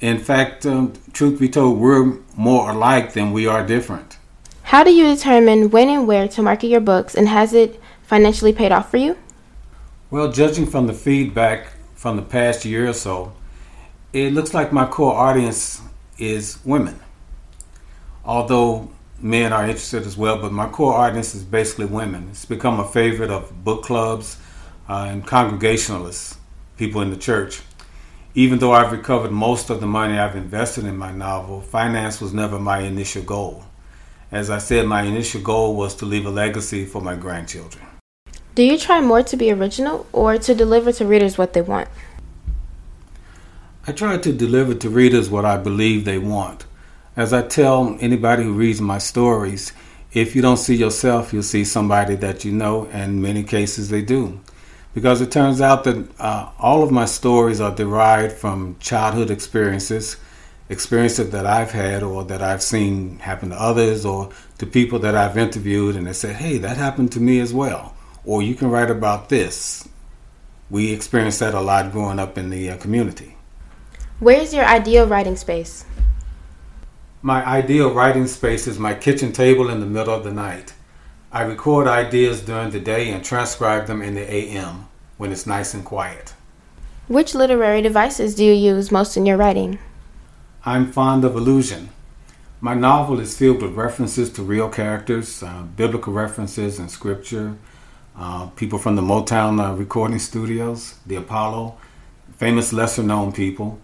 In 0.00 0.18
fact, 0.18 0.66
um, 0.66 0.92
truth 1.12 1.38
be 1.38 1.48
told, 1.48 1.78
we're 1.78 2.18
more 2.36 2.70
alike 2.70 3.12
than 3.12 3.32
we 3.32 3.46
are 3.46 3.66
different. 3.66 4.18
How 4.64 4.84
do 4.84 4.90
you 4.90 5.14
determine 5.14 5.70
when 5.70 5.88
and 5.88 6.06
where 6.06 6.28
to 6.28 6.42
market 6.42 6.68
your 6.68 6.80
books, 6.80 7.14
and 7.14 7.28
has 7.28 7.52
it 7.52 7.80
financially 8.02 8.52
paid 8.52 8.72
off 8.72 8.90
for 8.90 8.96
you? 8.96 9.16
Well, 10.10 10.30
judging 10.32 10.66
from 10.66 10.86
the 10.86 10.92
feedback 10.92 11.68
from 11.94 12.16
the 12.16 12.22
past 12.22 12.64
year 12.64 12.88
or 12.88 12.92
so, 12.92 13.32
it 14.12 14.32
looks 14.32 14.52
like 14.52 14.72
my 14.72 14.86
core 14.86 15.14
audience 15.14 15.80
is 16.18 16.58
women. 16.64 16.98
Although 18.24 18.90
men 19.20 19.52
are 19.52 19.64
interested 19.64 20.04
as 20.04 20.16
well, 20.16 20.40
but 20.40 20.52
my 20.52 20.68
core 20.68 20.94
audience 20.94 21.34
is 21.34 21.42
basically 21.42 21.86
women. 21.86 22.28
It's 22.30 22.44
become 22.44 22.80
a 22.80 22.88
favorite 22.88 23.30
of 23.30 23.64
book 23.64 23.84
clubs 23.84 24.38
uh, 24.88 25.06
and 25.08 25.26
congregationalists, 25.26 26.38
people 26.76 27.00
in 27.00 27.10
the 27.10 27.16
church. 27.16 27.60
Even 28.34 28.58
though 28.58 28.72
I've 28.72 28.92
recovered 28.92 29.30
most 29.30 29.70
of 29.70 29.80
the 29.80 29.86
money 29.86 30.18
I've 30.18 30.36
invested 30.36 30.84
in 30.84 30.96
my 30.96 31.12
novel, 31.12 31.60
finance 31.60 32.20
was 32.20 32.32
never 32.32 32.58
my 32.58 32.80
initial 32.80 33.22
goal. 33.22 33.64
As 34.30 34.48
I 34.48 34.58
said, 34.58 34.86
my 34.86 35.02
initial 35.02 35.42
goal 35.42 35.76
was 35.76 35.94
to 35.96 36.06
leave 36.06 36.24
a 36.24 36.30
legacy 36.30 36.86
for 36.86 37.02
my 37.02 37.14
grandchildren. 37.14 37.84
Do 38.54 38.62
you 38.62 38.78
try 38.78 39.00
more 39.00 39.22
to 39.22 39.36
be 39.36 39.50
original 39.50 40.06
or 40.12 40.38
to 40.38 40.54
deliver 40.54 40.92
to 40.92 41.06
readers 41.06 41.36
what 41.36 41.52
they 41.52 41.62
want? 41.62 41.88
I 43.84 43.90
try 43.90 44.16
to 44.16 44.32
deliver 44.32 44.74
to 44.74 44.88
readers 44.88 45.28
what 45.28 45.44
I 45.44 45.56
believe 45.56 46.04
they 46.04 46.18
want. 46.18 46.66
As 47.16 47.32
I 47.32 47.42
tell 47.42 47.96
anybody 48.00 48.44
who 48.44 48.52
reads 48.52 48.80
my 48.80 48.98
stories, 48.98 49.72
if 50.12 50.36
you 50.36 50.42
don't 50.42 50.58
see 50.58 50.76
yourself, 50.76 51.32
you'll 51.32 51.42
see 51.42 51.64
somebody 51.64 52.14
that 52.14 52.44
you 52.44 52.52
know, 52.52 52.86
and 52.92 53.14
in 53.14 53.22
many 53.22 53.42
cases 53.42 53.88
they 53.88 54.00
do. 54.00 54.38
Because 54.94 55.20
it 55.20 55.32
turns 55.32 55.60
out 55.60 55.82
that 55.82 56.08
uh, 56.20 56.50
all 56.60 56.84
of 56.84 56.92
my 56.92 57.06
stories 57.06 57.60
are 57.60 57.74
derived 57.74 58.36
from 58.36 58.76
childhood 58.78 59.32
experiences, 59.32 60.16
experiences 60.68 61.30
that 61.30 61.44
I've 61.44 61.72
had 61.72 62.04
or 62.04 62.22
that 62.26 62.40
I've 62.40 62.62
seen 62.62 63.18
happen 63.18 63.50
to 63.50 63.60
others 63.60 64.04
or 64.04 64.30
to 64.58 64.64
people 64.66 65.00
that 65.00 65.16
I've 65.16 65.36
interviewed, 65.36 65.96
and 65.96 66.06
they 66.06 66.12
said, 66.12 66.36
hey, 66.36 66.56
that 66.58 66.76
happened 66.76 67.10
to 67.12 67.20
me 67.20 67.40
as 67.40 67.52
well. 67.52 67.96
Or 68.24 68.42
you 68.42 68.54
can 68.54 68.70
write 68.70 68.92
about 68.92 69.28
this. 69.28 69.88
We 70.70 70.92
experienced 70.92 71.40
that 71.40 71.52
a 71.52 71.60
lot 71.60 71.90
growing 71.90 72.20
up 72.20 72.38
in 72.38 72.50
the 72.50 72.70
uh, 72.70 72.76
community. 72.76 73.38
Where's 74.22 74.54
your 74.54 74.64
ideal 74.64 75.08
writing 75.08 75.34
space? 75.34 75.84
My 77.22 77.44
ideal 77.44 77.92
writing 77.92 78.28
space 78.28 78.68
is 78.68 78.78
my 78.78 78.94
kitchen 78.94 79.32
table 79.32 79.68
in 79.68 79.80
the 79.80 79.86
middle 79.86 80.14
of 80.14 80.22
the 80.22 80.30
night. 80.30 80.74
I 81.32 81.42
record 81.42 81.88
ideas 81.88 82.40
during 82.40 82.70
the 82.70 82.78
day 82.78 83.10
and 83.10 83.24
transcribe 83.24 83.88
them 83.88 84.00
in 84.00 84.14
the 84.14 84.32
AM 84.32 84.86
when 85.16 85.32
it's 85.32 85.44
nice 85.44 85.74
and 85.74 85.84
quiet. 85.84 86.34
Which 87.08 87.34
literary 87.34 87.82
devices 87.82 88.36
do 88.36 88.44
you 88.44 88.52
use 88.52 88.92
most 88.92 89.16
in 89.16 89.26
your 89.26 89.36
writing? 89.36 89.80
I'm 90.64 90.92
fond 90.92 91.24
of 91.24 91.34
allusion. 91.34 91.88
My 92.60 92.74
novel 92.74 93.18
is 93.18 93.36
filled 93.36 93.60
with 93.60 93.72
references 93.72 94.30
to 94.34 94.44
real 94.44 94.68
characters, 94.68 95.42
uh, 95.42 95.64
biblical 95.74 96.12
references 96.12 96.78
and 96.78 96.88
scripture, 96.88 97.56
uh, 98.16 98.46
people 98.50 98.78
from 98.78 98.94
the 98.94 99.02
Motown 99.02 99.60
uh, 99.60 99.74
recording 99.74 100.20
studios, 100.20 100.94
the 101.06 101.16
Apollo, 101.16 101.76
famous 102.36 102.72
lesser 102.72 103.02
known 103.02 103.32
people. 103.32 103.80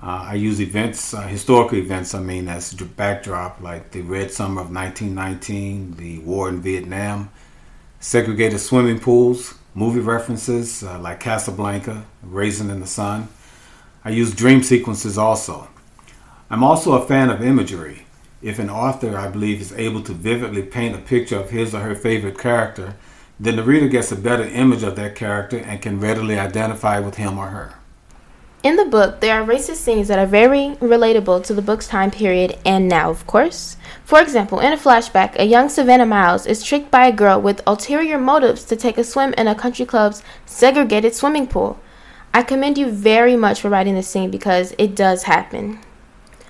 Uh, 0.00 0.28
I 0.30 0.34
use 0.34 0.60
events, 0.60 1.12
uh, 1.12 1.22
historical 1.22 1.76
events, 1.76 2.14
I 2.14 2.20
mean, 2.20 2.46
as 2.46 2.72
backdrop, 2.72 3.60
like 3.60 3.90
the 3.90 4.02
Red 4.02 4.30
Summer 4.30 4.60
of 4.60 4.70
1919, 4.72 5.96
the 5.96 6.20
war 6.20 6.48
in 6.48 6.60
Vietnam, 6.60 7.30
segregated 7.98 8.60
swimming 8.60 9.00
pools, 9.00 9.54
movie 9.74 10.00
references 10.00 10.84
uh, 10.84 11.00
like 11.00 11.18
Casablanca, 11.18 12.04
Raisin 12.22 12.70
in 12.70 12.78
the 12.78 12.86
Sun. 12.86 13.28
I 14.04 14.10
use 14.10 14.32
dream 14.32 14.62
sequences 14.62 15.18
also. 15.18 15.68
I'm 16.48 16.62
also 16.62 16.92
a 16.92 17.04
fan 17.04 17.28
of 17.28 17.42
imagery. 17.42 18.06
If 18.40 18.60
an 18.60 18.70
author, 18.70 19.18
I 19.18 19.28
believe, 19.28 19.60
is 19.60 19.72
able 19.72 20.02
to 20.04 20.12
vividly 20.12 20.62
paint 20.62 20.94
a 20.94 20.98
picture 20.98 21.40
of 21.40 21.50
his 21.50 21.74
or 21.74 21.80
her 21.80 21.96
favorite 21.96 22.38
character, 22.38 22.94
then 23.40 23.56
the 23.56 23.64
reader 23.64 23.88
gets 23.88 24.12
a 24.12 24.16
better 24.16 24.44
image 24.44 24.84
of 24.84 24.94
that 24.94 25.16
character 25.16 25.58
and 25.58 25.82
can 25.82 25.98
readily 25.98 26.38
identify 26.38 27.00
with 27.00 27.16
him 27.16 27.36
or 27.36 27.48
her. 27.48 27.74
In 28.64 28.74
the 28.74 28.84
book, 28.84 29.20
there 29.20 29.40
are 29.40 29.46
racist 29.46 29.76
scenes 29.76 30.08
that 30.08 30.18
are 30.18 30.26
very 30.26 30.76
relatable 30.80 31.44
to 31.44 31.54
the 31.54 31.62
book's 31.62 31.86
time 31.86 32.10
period 32.10 32.58
and 32.66 32.88
now, 32.88 33.08
of 33.08 33.24
course. 33.24 33.76
For 34.04 34.20
example, 34.20 34.58
in 34.58 34.72
a 34.72 34.76
flashback, 34.76 35.36
a 35.38 35.44
young 35.44 35.68
Savannah 35.68 36.06
Miles 36.06 36.44
is 36.44 36.64
tricked 36.64 36.90
by 36.90 37.06
a 37.06 37.12
girl 37.12 37.40
with 37.40 37.62
ulterior 37.68 38.18
motives 38.18 38.64
to 38.64 38.74
take 38.74 38.98
a 38.98 39.04
swim 39.04 39.32
in 39.38 39.46
a 39.46 39.54
country 39.54 39.86
club's 39.86 40.24
segregated 40.44 41.14
swimming 41.14 41.46
pool. 41.46 41.78
I 42.34 42.42
commend 42.42 42.78
you 42.78 42.90
very 42.90 43.36
much 43.36 43.60
for 43.60 43.68
writing 43.68 43.94
this 43.94 44.08
scene 44.08 44.28
because 44.30 44.74
it 44.76 44.96
does 44.96 45.22
happen 45.22 45.78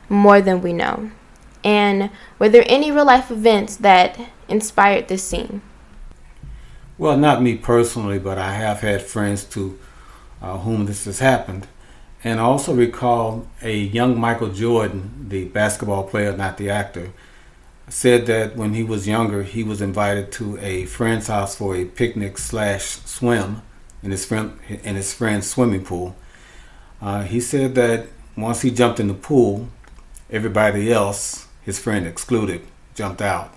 more 0.08 0.40
than 0.40 0.62
we 0.62 0.72
know. 0.72 1.10
And 1.62 2.08
were 2.38 2.48
there 2.48 2.64
any 2.66 2.90
real 2.90 3.04
life 3.04 3.30
events 3.30 3.76
that 3.76 4.18
inspired 4.48 5.08
this 5.08 5.24
scene? 5.24 5.60
Well, 6.96 7.18
not 7.18 7.42
me 7.42 7.56
personally, 7.56 8.18
but 8.18 8.38
I 8.38 8.54
have 8.54 8.80
had 8.80 9.02
friends 9.02 9.44
to 9.44 9.78
uh, 10.40 10.56
whom 10.58 10.86
this 10.86 11.04
has 11.04 11.18
happened. 11.18 11.66
And 12.24 12.40
I 12.40 12.42
also 12.42 12.74
recall 12.74 13.46
a 13.62 13.76
young 13.76 14.18
Michael 14.18 14.50
Jordan, 14.50 15.26
the 15.28 15.44
basketball 15.44 16.04
player, 16.04 16.36
not 16.36 16.56
the 16.56 16.68
actor, 16.70 17.12
said 17.88 18.26
that 18.26 18.56
when 18.56 18.74
he 18.74 18.82
was 18.82 19.06
younger, 19.06 19.44
he 19.44 19.62
was 19.62 19.80
invited 19.80 20.32
to 20.32 20.58
a 20.58 20.84
friend's 20.86 21.28
house 21.28 21.56
for 21.56 21.76
a 21.76 21.84
picnic 21.84 22.38
slash 22.38 22.82
swim 22.82 23.62
in 24.02 24.10
his 24.10 24.24
friend 24.24 24.58
in 24.68 24.96
his 24.96 25.14
friend's 25.14 25.48
swimming 25.48 25.84
pool. 25.84 26.16
Uh, 27.00 27.22
he 27.22 27.40
said 27.40 27.74
that 27.76 28.08
once 28.36 28.62
he 28.62 28.70
jumped 28.70 29.00
in 29.00 29.08
the 29.08 29.14
pool, 29.14 29.68
everybody 30.30 30.92
else, 30.92 31.46
his 31.62 31.78
friend 31.78 32.06
excluded, 32.06 32.62
jumped 32.94 33.22
out. 33.22 33.54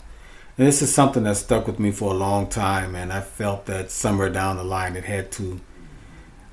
And 0.58 0.68
this 0.68 0.82
is 0.82 0.94
something 0.94 1.24
that 1.24 1.38
stuck 1.38 1.66
with 1.66 1.80
me 1.80 1.92
for 1.92 2.12
a 2.12 2.18
long 2.18 2.48
time, 2.48 2.96
and 2.96 3.12
I 3.12 3.22
felt 3.22 3.66
that 3.66 3.90
somewhere 3.90 4.30
down 4.30 4.58
the 4.58 4.64
line 4.64 4.96
it 4.96 5.06
had 5.06 5.32
to, 5.34 5.60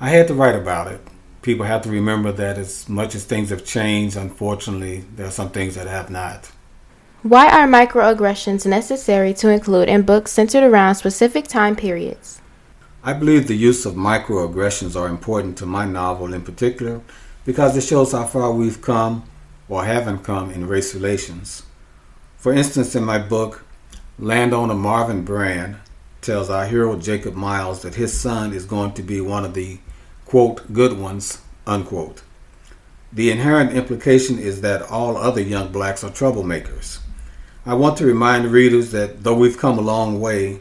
I 0.00 0.10
had 0.10 0.28
to 0.28 0.34
write 0.34 0.54
about 0.54 0.88
it. 0.88 1.00
People 1.42 1.66
have 1.66 1.82
to 1.82 1.90
remember 1.90 2.32
that 2.32 2.58
as 2.58 2.88
much 2.88 3.14
as 3.14 3.24
things 3.24 3.50
have 3.50 3.64
changed, 3.64 4.16
unfortunately, 4.16 5.04
there 5.14 5.26
are 5.26 5.30
some 5.30 5.50
things 5.50 5.76
that 5.76 5.86
have 5.86 6.10
not. 6.10 6.50
Why 7.22 7.48
are 7.48 7.66
microaggressions 7.66 8.66
necessary 8.66 9.34
to 9.34 9.48
include 9.48 9.88
in 9.88 10.02
books 10.02 10.32
centered 10.32 10.62
around 10.62 10.96
specific 10.96 11.48
time 11.48 11.76
periods? 11.76 12.40
I 13.02 13.12
believe 13.12 13.46
the 13.46 13.56
use 13.56 13.86
of 13.86 13.94
microaggressions 13.94 14.94
are 15.00 15.08
important 15.08 15.56
to 15.58 15.66
my 15.66 15.84
novel 15.84 16.34
in 16.34 16.42
particular 16.42 17.00
because 17.44 17.76
it 17.76 17.82
shows 17.82 18.12
how 18.12 18.24
far 18.24 18.52
we've 18.52 18.82
come 18.82 19.24
or 19.68 19.84
haven't 19.84 20.24
come 20.24 20.50
in 20.50 20.66
race 20.66 20.94
relations. 20.94 21.62
For 22.36 22.52
instance, 22.52 22.94
in 22.94 23.04
my 23.04 23.18
book, 23.18 23.64
landowner 24.18 24.74
Marvin 24.74 25.24
Brand 25.24 25.76
tells 26.20 26.50
our 26.50 26.66
hero 26.66 26.96
Jacob 26.96 27.34
Miles 27.34 27.82
that 27.82 27.94
his 27.94 28.12
son 28.12 28.52
is 28.52 28.64
going 28.64 28.92
to 28.92 29.02
be 29.02 29.20
one 29.20 29.44
of 29.44 29.54
the 29.54 29.78
quote 30.28 30.72
good 30.72 30.98
ones 30.98 31.40
unquote. 31.66 32.22
The 33.12 33.30
inherent 33.30 33.72
implication 33.72 34.38
is 34.38 34.60
that 34.60 34.82
all 34.82 35.16
other 35.16 35.40
young 35.40 35.72
blacks 35.72 36.04
are 36.04 36.10
troublemakers. 36.10 37.00
I 37.64 37.74
want 37.74 37.96
to 37.98 38.06
remind 38.06 38.46
readers 38.46 38.92
that 38.92 39.24
though 39.24 39.34
we've 39.34 39.58
come 39.58 39.78
a 39.78 39.82
long 39.82 40.20
way, 40.20 40.60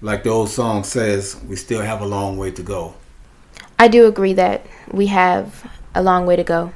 like 0.00 0.22
the 0.22 0.30
old 0.30 0.48
song 0.48 0.84
says, 0.84 1.40
we 1.46 1.56
still 1.56 1.82
have 1.82 2.00
a 2.00 2.06
long 2.06 2.36
way 2.36 2.52
to 2.52 2.62
go. 2.62 2.94
I 3.78 3.88
do 3.88 4.06
agree 4.06 4.32
that 4.34 4.66
we 4.92 5.06
have 5.06 5.68
a 5.94 6.02
long 6.02 6.26
way 6.26 6.36
to 6.36 6.44
go. 6.44 6.72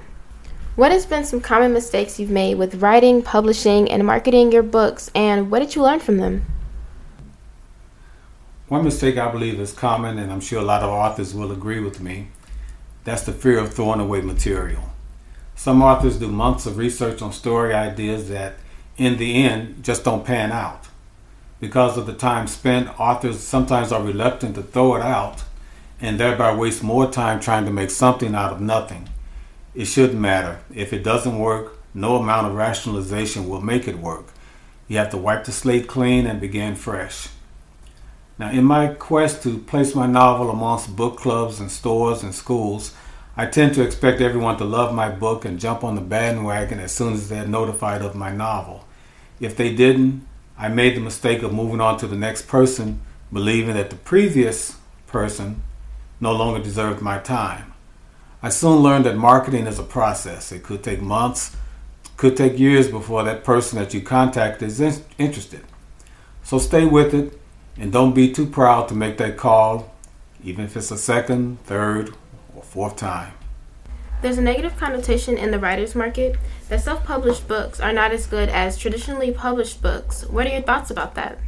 What 0.75 0.91
has 0.91 1.07
been 1.07 1.25
some 1.25 1.41
common 1.41 1.73
mistakes 1.73 2.19
you've 2.19 2.31
made 2.31 2.57
with 2.57 2.83
writing, 2.83 3.23
publishing, 3.23 3.91
and 3.91 4.07
marketing 4.07 4.53
your 4.53 4.63
books, 4.63 5.11
and 5.15 5.51
what 5.51 5.59
did 5.59 5.75
you 5.75 5.83
learn 5.83 6.01
from 6.01 6.17
them? 6.17 6.47
One 8.73 8.85
mistake 8.85 9.19
I 9.19 9.31
believe 9.31 9.61
is 9.61 9.75
common, 9.75 10.19
and 10.19 10.33
I'm 10.33 10.41
sure 10.41 10.59
a 10.59 10.65
lot 10.65 10.83
of 10.83 10.89
authors 10.89 11.35
will 11.35 11.53
agree 11.53 11.79
with 11.79 12.01
me. 12.01 12.29
That's 13.05 13.21
the 13.21 13.33
fear 13.33 13.59
of 13.59 13.75
throwing 13.75 14.01
away 14.01 14.23
material. 14.23 14.95
Some 15.55 15.83
authors 15.83 16.19
do 16.19 16.29
months 16.29 16.65
of 16.65 16.79
research 16.79 17.21
on 17.21 17.35
story 17.35 17.75
ideas 17.75 18.31
that, 18.31 18.55
in 18.97 19.19
the 19.19 19.45
end, 19.45 19.85
just 19.85 20.05
don't 20.05 20.25
pan 20.25 20.53
out. 20.53 20.89
Because 21.61 21.99
of 21.99 22.07
the 22.07 22.15
time 22.15 22.47
spent, 22.47 22.99
authors 22.99 23.41
sometimes 23.41 23.93
are 23.93 24.03
reluctant 24.03 24.55
to 24.55 24.63
throw 24.63 24.95
it 24.95 25.03
out 25.03 25.45
and 26.01 26.19
thereby 26.19 26.57
waste 26.57 26.83
more 26.83 27.11
time 27.11 27.41
trying 27.41 27.67
to 27.67 27.71
make 27.71 27.91
something 27.91 28.35
out 28.35 28.53
of 28.55 28.63
nothing. 28.63 29.07
It 29.75 29.85
shouldn't 29.85 30.19
matter. 30.19 30.61
If 30.75 30.95
it 30.95 31.05
doesn't 31.05 31.39
work, 31.39 31.79
no 31.93 32.17
amount 32.17 32.47
of 32.47 32.55
rationalization 32.55 33.51
will 33.51 33.61
make 33.61 33.87
it 33.87 33.99
work. 33.99 34.29
You 34.89 34.97
have 34.97 35.11
to 35.11 35.19
wipe 35.19 35.45
the 35.45 35.53
slate 35.53 35.89
clean 35.89 36.27
and 36.27 36.41
begin 36.41 36.75
fresh. 36.75 37.29
Now, 38.39 38.51
in 38.51 38.65
my 38.65 38.89
quest 38.89 39.43
to 39.43 39.59
place 39.59 39.95
my 39.95 40.07
novel 40.07 40.51
amongst 40.51 40.97
book 40.97 41.19
clubs 41.19 41.61
and 41.61 41.71
stores 41.71 42.23
and 42.23 42.35
schools, 42.35 42.95
I 43.37 43.47
tend 43.47 43.75
to 43.75 43.83
expect 43.83 44.21
everyone 44.21 44.59
to 44.59 44.65
love 44.65 44.95
my 44.95 45.09
book 45.09 45.45
and 45.45 45.61
jump 45.61 45.85
on 45.85 45.95
the 45.95 46.01
bandwagon 46.01 46.79
as 46.81 46.93
soon 46.93 47.13
as 47.13 47.29
they're 47.29 47.47
notified 47.47 48.03
of 48.03 48.15
my 48.15 48.33
novel. 48.35 48.85
If 49.41 49.57
they 49.57 49.75
didn't, 49.75 50.27
I 50.59 50.69
made 50.69 50.97
the 50.97 51.01
mistake 51.01 51.43
of 51.43 51.53
moving 51.53 51.81
on 51.81 51.99
to 51.99 52.07
the 52.07 52.17
next 52.17 52.47
person, 52.47 53.01
believing 53.33 53.75
that 53.75 53.91
the 53.91 53.97
previous 53.97 54.77
person 55.07 55.63
no 56.21 56.33
longer 56.33 56.63
deserved 56.63 57.03
my 57.03 57.19
time. 57.19 57.73
I 58.43 58.49
soon 58.49 58.79
learned 58.79 59.07
that 59.07 59.17
marketing 59.17 59.67
is 59.67 59.79
a 59.79 59.85
process. 59.85 60.53
It 60.53 60.63
could 60.63 60.83
take 60.83 61.01
months, 61.01 61.57
could 62.17 62.37
take 62.37 62.59
years 62.59 62.89
before 62.89 63.25
that 63.25 63.45
person 63.45 63.79
that 63.79 63.95
you 63.95 64.01
contact 64.01 64.63
is 64.63 64.81
in- 64.81 65.05
interested. 65.19 65.65
So 66.43 66.59
stay 66.59 66.85
with 66.85 67.15
it 67.15 67.39
and 67.77 67.93
don't 67.93 68.15
be 68.15 68.33
too 68.33 68.47
proud 68.47 68.89
to 68.89 68.95
make 68.95 69.19
that 69.19 69.37
call, 69.37 69.93
even 70.45 70.65
if 70.65 70.77
it's 70.77 70.91
a 70.91 70.99
second, 70.99 71.61
third, 71.65 72.15
or 72.55 72.63
fourth 72.63 72.97
time. 72.97 73.33
There's 74.23 74.39
a 74.39 74.43
negative 74.43 74.77
connotation 74.77 75.37
in 75.37 75.51
the 75.51 75.59
writer's 75.59 75.95
market 75.95 76.37
that 76.69 76.81
self 76.81 77.05
published 77.05 77.49
books 77.49 77.81
are 77.81 77.93
not 77.93 78.13
as 78.13 78.27
good 78.27 78.49
as 78.49 78.79
traditionally 78.79 79.33
published 79.33 79.83
books. 79.83 80.25
What 80.27 80.47
are 80.47 80.51
your 80.51 80.63
thoughts 80.63 80.91
about 80.91 81.17
that? 81.17 81.39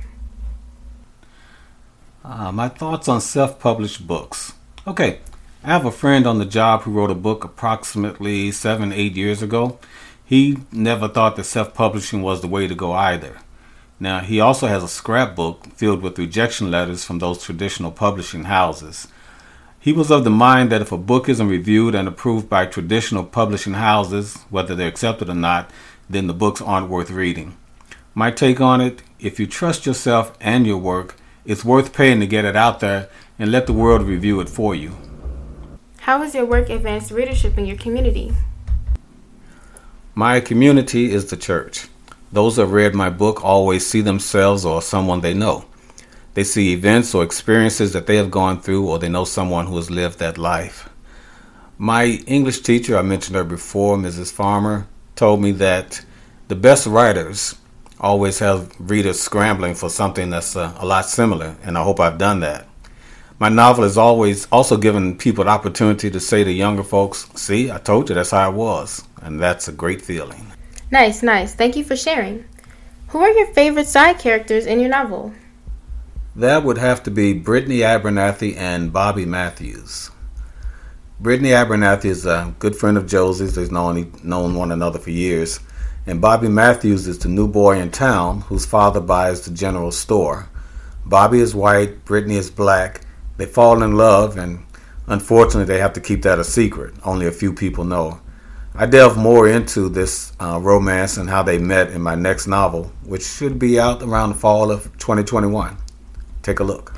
Uh, 2.25 2.51
my 2.51 2.69
thoughts 2.69 3.07
on 3.07 3.21
self 3.21 3.61
published 3.61 4.07
books. 4.07 4.55
Okay, 4.87 5.21
I 5.63 5.69
have 5.69 5.85
a 5.85 5.93
friend 5.93 6.27
on 6.27 6.39
the 6.39 6.45
job 6.45 6.83
who 6.83 6.91
wrote 6.91 7.11
a 7.11 7.15
book 7.15 7.45
approximately 7.45 8.51
seven, 8.51 8.93
eight 8.93 9.15
years 9.15 9.41
ago. 9.41 9.79
He 10.25 10.59
never 10.73 11.07
thought 11.07 11.37
that 11.37 11.45
self 11.45 11.75
publishing 11.75 12.23
was 12.23 12.41
the 12.41 12.49
way 12.49 12.67
to 12.67 12.75
go 12.75 12.93
either. 12.93 13.39
Now, 14.01 14.21
he 14.21 14.41
also 14.41 14.67
has 14.67 14.83
a 14.83 14.89
scrapbook 14.89 15.67
filled 15.77 16.03
with 16.03 16.19
rejection 16.19 16.71
letters 16.71 17.05
from 17.05 17.19
those 17.19 17.43
traditional 17.43 17.93
publishing 17.93 18.45
houses. 18.45 19.09
He 19.79 19.93
was 19.93 20.11
of 20.11 20.25
the 20.25 20.31
mind 20.31 20.73
that 20.73 20.81
if 20.81 20.93
a 20.93 20.99
book 20.99 21.29
isn't 21.29 21.49
reviewed 21.49 21.95
and 21.95 22.09
approved 22.09 22.49
by 22.49 22.67
traditional 22.67 23.25
publishing 23.25 23.75
houses, 23.75 24.37
whether 24.51 24.75
they're 24.75 24.89
accepted 24.89 25.29
or 25.29 25.35
not, 25.35 25.71
then 26.09 26.27
the 26.27 26.35
books 26.35 26.61
aren't 26.61 26.89
worth 26.89 27.11
reading. 27.11 27.57
My 28.15 28.31
take 28.31 28.61
on 28.61 28.81
it 28.81 29.03
if 29.21 29.41
you 29.41 29.47
trust 29.47 29.87
yourself 29.87 30.37
and 30.41 30.67
your 30.67 30.79
work, 30.79 31.17
it's 31.45 31.65
worth 31.65 31.93
paying 31.93 32.21
to 32.21 32.27
get 32.27 32.45
it 32.45 32.57
out 32.57 32.81
there 32.81 33.09
and 33.39 33.51
let 33.51 33.67
the 33.67 33.73
world 33.73 34.03
review 34.03 34.41
it 34.41 34.49
for 34.49 34.75
you. 34.75 34.97
How 36.01 36.21
has 36.23 36.35
your 36.35 36.45
work 36.45 36.69
advanced 36.69 37.11
readership 37.11 37.57
in 37.57 37.67
your 37.67 37.77
community? 37.77 38.35
My 40.15 40.41
community 40.41 41.13
is 41.13 41.27
the 41.27 41.37
church. 41.37 41.89
Those 42.35 42.57
who 42.57 42.65
read 42.65 42.97
my 42.97 43.11
book 43.11 43.45
always 43.45 43.87
see 43.87 44.01
themselves 44.01 44.65
or 44.65 44.83
someone 44.83 45.21
they 45.21 45.35
know. 45.35 45.67
They 46.35 46.43
see 46.43 46.73
events 46.73 47.15
or 47.15 47.23
experiences 47.23 47.93
that 47.93 48.09
they 48.09 48.17
have 48.17 48.33
gone 48.33 48.61
through, 48.61 48.89
or 48.89 48.99
they 48.99 49.09
know 49.09 49.25
someone 49.25 49.69
who 49.69 49.77
has 49.77 49.89
lived 49.89 50.19
that 50.19 50.37
life. 50.37 50.89
My 51.79 52.07
English 52.27 52.63
teacher, 52.63 52.99
I 52.99 53.03
mentioned 53.03 53.37
her 53.37 53.45
before, 53.45 53.97
Mrs. 53.97 54.33
Farmer, 54.33 54.89
told 55.15 55.43
me 55.43 55.53
that 55.53 56.05
the 56.49 56.57
best 56.57 56.89
writers 56.89 57.55
always 58.01 58.41
have 58.41 58.73
readers 58.81 59.21
scrambling 59.21 59.77
for 59.77 59.89
something 59.89 60.31
that's 60.31 60.57
uh, 60.57 60.75
a 60.81 60.85
lot 60.85 61.07
similar, 61.07 61.55
and 61.63 61.79
I 61.79 61.85
hope 61.85 62.01
I've 62.01 62.19
done 62.19 62.41
that. 62.41 62.67
My 63.39 63.49
novel 63.49 63.85
has 63.85 63.97
always 63.97 64.47
also 64.51 64.77
given 64.77 65.17
people 65.19 65.45
the 65.45 65.51
opportunity 65.51 66.11
to 66.11 66.19
say 66.19 66.43
to 66.43 66.51
younger 66.51 66.83
folks, 66.83 67.29
See, 67.37 67.71
I 67.71 67.79
told 67.79 68.09
you 68.09 68.17
that's 68.17 68.33
how 68.33 68.51
it 68.51 68.57
was. 68.57 69.05
And 69.23 69.39
that's 69.39 69.69
a 69.69 69.73
great 69.73 70.03
feeling. 70.03 70.54
Nice, 70.95 71.25
nice. 71.25 71.53
Thank 71.53 71.75
you 71.75 71.83
for 71.83 71.97
sharing. 71.97 72.45
Who 73.09 73.19
are 73.19 73.31
your 73.33 73.49
favorite 73.49 73.89
side 73.89 74.21
characters 74.21 74.65
in 74.65 74.79
your 74.79 74.91
novel? 74.91 75.35
That 76.37 76.63
would 76.63 76.79
have 76.79 77.03
to 77.03 77.11
be 77.11 77.33
Brittany 77.33 77.79
Abernathy 77.79 78.57
and 78.57 78.93
Bobby 78.93 79.27
Matthews. 79.27 80.13
Brittany 81.19 81.49
Abernathy 81.49 82.05
is 82.05 82.27
a 82.27 82.55
good 82.61 82.77
friend 82.77 82.97
of 82.97 83.09
Josie's. 83.09 83.57
They've 83.57 83.73
known, 83.73 84.13
known 84.23 84.55
one 84.55 84.71
another 84.71 85.01
for 85.01 85.11
years. 85.11 85.59
And 86.07 86.21
Bobby 86.21 86.47
Matthews 86.47 87.09
is 87.09 87.19
the 87.19 87.29
new 87.29 87.49
boy 87.49 87.81
in 87.81 87.91
town 87.91 88.43
whose 88.43 88.65
father 88.65 89.01
buys 89.01 89.41
the 89.41 89.51
general 89.51 89.91
store. 89.91 90.49
Bobby 91.05 91.41
is 91.41 91.57
white, 91.57 92.05
Brittany 92.05 92.37
is 92.37 92.53
black. 92.53 93.01
They 93.37 93.47
fall 93.47 93.83
in 93.83 93.97
love, 93.97 94.37
and 94.37 94.65
unfortunately, 95.09 95.65
they 95.65 95.81
have 95.81 95.95
to 95.95 96.01
keep 96.01 96.23
that 96.23 96.39
a 96.39 96.45
secret. 96.45 96.95
Only 97.03 97.27
a 97.27 97.33
few 97.33 97.53
people 97.53 97.83
know. 97.83 98.21
I 98.77 98.87
delve 98.87 99.17
more 99.17 99.49
into 99.49 99.89
this 99.89 100.33
uh, 100.41 100.59
romance 100.61 101.17
and 101.17 101.31
how 101.31 101.45
they 101.45 101.59
met 101.59 101.93
in 101.93 102.03
my 102.03 102.17
next 102.17 102.49
novel, 102.49 102.91
which 103.05 103.25
should 103.25 103.57
be 103.57 103.79
out 103.79 104.03
around 104.03 104.31
the 104.31 104.35
fall 104.35 104.73
of 104.73 104.85
2021. 104.99 105.77
Take 106.43 106.59
a 106.59 106.65
look. 106.65 106.93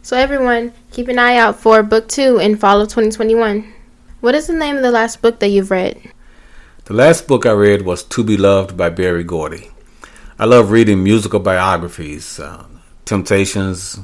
So, 0.00 0.16
everyone, 0.16 0.72
keep 0.90 1.08
an 1.08 1.18
eye 1.18 1.36
out 1.36 1.60
for 1.60 1.82
book 1.82 2.08
two 2.08 2.38
in 2.38 2.56
fall 2.56 2.80
of 2.80 2.88
2021. 2.88 3.74
What 4.22 4.34
is 4.34 4.46
the 4.46 4.54
name 4.54 4.76
of 4.76 4.82
the 4.82 4.90
last 4.90 5.20
book 5.20 5.38
that 5.40 5.48
you've 5.48 5.70
read? 5.70 6.00
The 6.86 6.94
last 6.94 7.28
book 7.28 7.44
I 7.44 7.52
read 7.52 7.82
was 7.82 8.02
To 8.04 8.24
Be 8.24 8.38
Loved 8.38 8.74
by 8.78 8.88
Berry 8.88 9.22
Gordy. 9.22 9.70
I 10.38 10.46
love 10.46 10.70
reading 10.70 11.04
musical 11.04 11.40
biographies, 11.40 12.40
uh, 12.40 12.64
Temptations, 13.04 14.00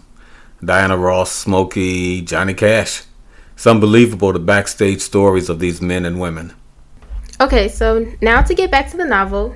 Diana 0.63 0.99
Ross, 0.99 1.33
Smokey, 1.33 2.21
Johnny 2.21 2.53
Cash. 2.53 3.05
It's 3.55 3.67
unbelievable 3.67 4.35
the 4.35 4.39
backstage 4.39 5.01
stories 5.01 5.49
of 5.49 5.59
these 5.59 5.81
men 5.81 6.05
and 6.05 6.21
women. 6.21 6.53
Okay, 7.41 7.69
so 7.69 8.05
now 8.21 8.43
to 8.43 8.55
get 8.55 8.71
back 8.71 8.91
to 8.91 8.97
the 8.97 9.05
novel. 9.05 9.55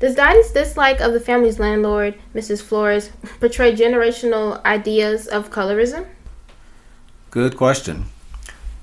Does 0.00 0.16
Dottie's 0.16 0.50
dislike 0.50 1.00
of 1.00 1.12
the 1.12 1.20
family's 1.20 1.60
landlord, 1.60 2.18
Mrs. 2.34 2.60
Flores, 2.60 3.10
portray 3.38 3.74
generational 3.74 4.62
ideas 4.64 5.28
of 5.28 5.50
colorism? 5.50 6.06
Good 7.30 7.56
question. 7.56 8.06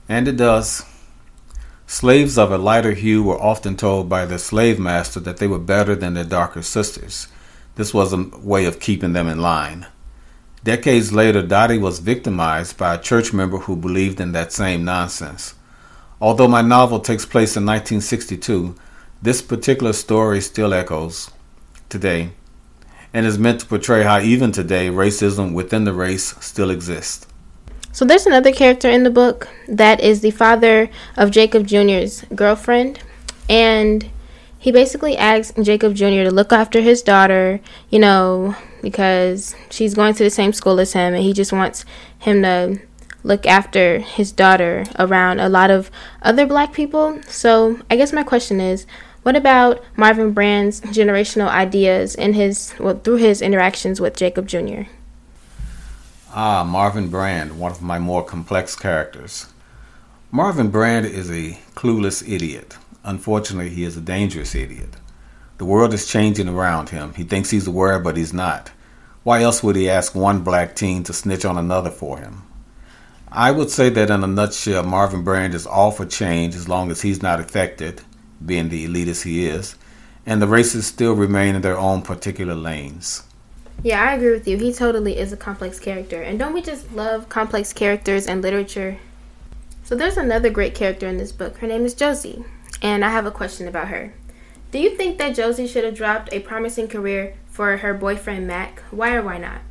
And 0.08 0.28
it 0.28 0.38
does. 0.38 0.86
Slaves 1.86 2.38
of 2.38 2.52
a 2.52 2.58
lighter 2.58 2.94
hue 2.94 3.22
were 3.24 3.40
often 3.40 3.76
told 3.76 4.08
by 4.08 4.26
their 4.26 4.38
slave 4.38 4.80
master 4.80 5.20
that 5.20 5.38
they 5.38 5.48
were 5.48 5.60
better 5.60 5.94
than 5.94 6.14
their 6.14 6.24
darker 6.24 6.62
sisters. 6.62 7.28
This 7.76 7.94
was 7.94 8.14
a 8.14 8.30
way 8.40 8.66
of 8.66 8.80
keeping 8.80 9.14
them 9.14 9.28
in 9.28 9.42
line. 9.42 9.88
Decades 10.64 11.12
later, 11.12 11.42
Dottie 11.42 11.78
was 11.78 12.00
victimized 12.00 12.78
by 12.78 12.96
a 12.96 13.02
church 13.02 13.34
member 13.34 13.58
who 13.58 13.76
believed 13.76 14.22
in 14.22 14.32
that 14.32 14.54
same 14.54 14.86
nonsense. 14.86 15.56
Although 16.24 16.48
my 16.48 16.62
novel 16.62 17.02
takes 17.02 17.26
place 17.26 17.58
in 17.58 17.66
1962, 17.66 18.76
this 19.22 19.42
particular 19.42 19.92
story 19.92 20.40
still 20.40 20.74
echoes 20.74 21.30
today 21.90 22.30
and 23.14 23.26
is 23.26 23.38
meant 23.38 23.60
to 23.60 23.66
portray 23.66 24.04
how 24.04 24.22
even 24.22 24.54
today 24.54 24.88
racism 24.88 25.54
within 25.54 25.84
the 25.84 25.92
race 25.92 26.34
still 26.40 26.70
exists. 26.70 27.28
So 27.92 28.06
there's 28.06 28.26
another 28.26 28.54
character 28.54 28.90
in 28.90 29.04
the 29.04 29.10
book 29.10 29.50
that 29.68 30.00
is 30.00 30.22
the 30.22 30.32
father 30.32 30.90
of 31.18 31.30
Jacob 31.30 31.68
Jr.'s 31.68 32.24
girlfriend 32.34 33.02
and 33.50 34.10
he 34.58 34.72
basically 34.72 35.18
asks 35.18 35.52
Jacob 35.62 35.94
Jr. 35.94 36.24
to 36.24 36.32
look 36.32 36.54
after 36.54 36.80
his 36.80 37.02
daughter, 37.02 37.60
you 37.90 38.00
know, 38.00 38.56
because 38.82 39.58
she's 39.70 39.94
going 39.94 40.14
to 40.14 40.24
the 40.24 40.30
same 40.30 40.54
school 40.54 40.80
as 40.80 40.94
him 40.94 41.14
and 41.14 41.22
he 41.22 41.34
just 41.34 41.52
wants 41.52 41.84
him 42.20 42.44
to 42.44 42.80
look 43.24 43.46
after 43.46 44.00
his 44.00 44.32
daughter 44.32 44.84
around 45.00 45.40
a 45.40 45.50
lot 45.50 45.72
of 45.72 45.90
other 46.22 46.46
black 46.46 46.74
people. 46.74 47.22
So, 47.28 47.80
I 47.90 47.96
guess 47.96 48.14
my 48.14 48.24
question 48.24 48.60
is 48.60 48.86
what 49.24 49.36
about 49.38 49.82
Marvin 49.96 50.34
Brand's 50.34 50.82
generational 50.82 51.48
ideas 51.48 52.14
in 52.14 52.34
his 52.34 52.74
well, 52.80 53.00
through 53.00 53.18
his 53.18 53.42
interactions 53.42 54.02
with 54.02 54.18
Jacob 54.18 54.48
Jr.? 54.48 54.84
Ah, 56.36 56.64
Marvin 56.64 57.10
Brand, 57.10 57.60
one 57.60 57.72
of 57.72 57.82
my 57.82 58.00
more 58.00 58.24
complex 58.24 58.76
characters. 58.76 59.48
Marvin 60.32 60.70
Brand 60.70 61.06
is 61.06 61.30
a 61.30 61.60
clueless 61.76 62.28
idiot. 62.28 62.76
Unfortunately, 63.04 63.70
he 63.70 63.84
is 63.84 63.96
a 63.96 64.02
dangerous 64.02 64.56
idiot. 64.56 64.90
The 65.58 65.66
world 65.66 65.94
is 65.94 66.08
changing 66.08 66.50
around 66.50 66.90
him. 66.90 67.14
He 67.14 67.24
thinks 67.24 67.52
he's 67.52 67.68
aware, 67.68 68.00
but 68.00 68.18
he's 68.18 68.34
not. 68.34 68.72
Why 69.24 69.42
else 69.44 69.64
would 69.64 69.76
he 69.76 69.90
ask 69.90 70.16
one 70.16 70.42
black 70.42 70.76
teen 70.76 71.04
to 71.04 71.14
snitch 71.14 71.46
on 71.46 71.58
another 71.58 71.92
for 71.92 72.18
him? 72.18 72.44
I 73.36 73.50
would 73.50 73.72
say 73.72 73.90
that 73.90 74.12
in 74.12 74.24
a 74.24 74.28
nutshell, 74.28 74.84
Marvin 74.84 75.24
Brand 75.24 75.56
is 75.56 75.66
all 75.66 75.90
for 75.90 76.06
change 76.06 76.54
as 76.54 76.70
long 76.70 76.92
as 76.92 77.02
he's 77.02 77.24
not 77.24 77.40
affected 77.40 78.02
being 78.46 78.70
the 78.70 78.88
elitist 78.88 79.24
he 79.24 79.48
is, 79.48 79.76
and 80.24 80.40
the 80.40 80.48
races 80.48 80.86
still 80.86 81.14
remain 81.14 81.56
in 81.56 81.64
their 81.64 81.78
own 81.78 82.04
particular 82.04 82.54
lanes. 82.54 83.24
Yeah, 83.82 84.04
I 84.04 84.14
agree 84.14 84.30
with 84.30 84.48
you. 84.48 84.58
He 84.58 84.72
totally 84.72 85.18
is 85.18 85.34
a 85.34 85.38
complex 85.38 85.80
character. 85.80 86.22
And 86.22 86.38
don't 86.38 86.54
we 86.54 86.62
just 86.62 86.92
love 86.94 87.28
complex 87.28 87.74
characters 87.74 88.28
and 88.28 88.44
literature? 88.44 89.00
So 89.84 89.96
there's 89.96 90.18
another 90.18 90.52
great 90.52 90.76
character 90.76 91.08
in 91.08 91.18
this 91.18 91.32
book. 91.32 91.58
Her 91.58 91.68
name 91.68 91.86
is 91.86 91.96
Josie, 91.96 92.46
and 92.84 93.04
I 93.04 93.10
have 93.10 93.26
a 93.26 93.32
question 93.32 93.68
about 93.68 93.88
her. 93.88 94.14
Do 94.70 94.78
you 94.78 94.96
think 94.96 95.18
that 95.18 95.36
Josie 95.36 95.68
should 95.68 95.86
have 95.86 95.96
dropped 95.96 96.32
a 96.32 96.40
promising 96.40 96.88
career 96.88 97.36
for 97.48 97.78
her 97.78 97.96
boyfriend 97.96 98.46
Mac? 98.46 98.82
Why 98.92 99.16
or 99.16 99.24
why 99.24 99.40
not? 99.40 99.62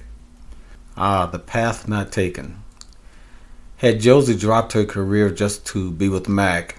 Ah, 0.96 1.26
the 1.26 1.38
path 1.38 1.86
not 1.86 2.10
taken. 2.10 2.61
Had 3.82 3.98
Josie 3.98 4.36
dropped 4.36 4.74
her 4.74 4.84
career 4.84 5.28
just 5.28 5.66
to 5.66 5.90
be 5.90 6.08
with 6.08 6.28
Mac, 6.28 6.76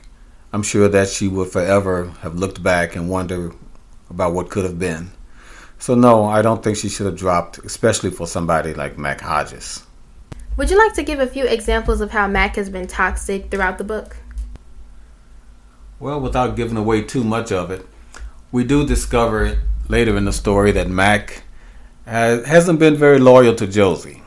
I'm 0.53 0.63
sure 0.63 0.87
that 0.87 1.09
she 1.09 1.27
would 1.27 1.49
forever 1.49 2.11
have 2.21 2.35
looked 2.35 2.63
back 2.63 2.95
and 2.95 3.09
wonder 3.09 3.51
about 4.09 4.33
what 4.33 4.49
could 4.49 4.63
have 4.63 4.79
been. 4.79 5.11
So, 5.79 5.95
no, 5.95 6.23
I 6.23 6.41
don't 6.41 6.63
think 6.63 6.77
she 6.77 6.87
should 6.87 7.05
have 7.05 7.17
dropped, 7.17 7.57
especially 7.57 8.09
for 8.09 8.25
somebody 8.25 8.73
like 8.73 8.97
Mac 8.97 9.19
Hodges. 9.19 9.83
Would 10.55 10.71
you 10.71 10.77
like 10.77 10.93
to 10.93 11.03
give 11.03 11.19
a 11.19 11.27
few 11.27 11.43
examples 11.43 11.99
of 11.99 12.11
how 12.11 12.25
Mac 12.25 12.55
has 12.55 12.69
been 12.69 12.87
toxic 12.87 13.51
throughout 13.51 13.77
the 13.77 13.83
book? 13.83 14.15
Well, 15.99 16.21
without 16.21 16.55
giving 16.55 16.77
away 16.77 17.01
too 17.01 17.25
much 17.25 17.51
of 17.51 17.69
it, 17.69 17.85
we 18.49 18.63
do 18.63 18.87
discover 18.87 19.57
later 19.89 20.15
in 20.15 20.23
the 20.23 20.31
story 20.31 20.71
that 20.71 20.87
Mac 20.87 21.43
hasn't 22.05 22.79
been 22.79 22.95
very 22.95 23.19
loyal 23.19 23.55
to 23.55 23.67
Josie. 23.67 24.22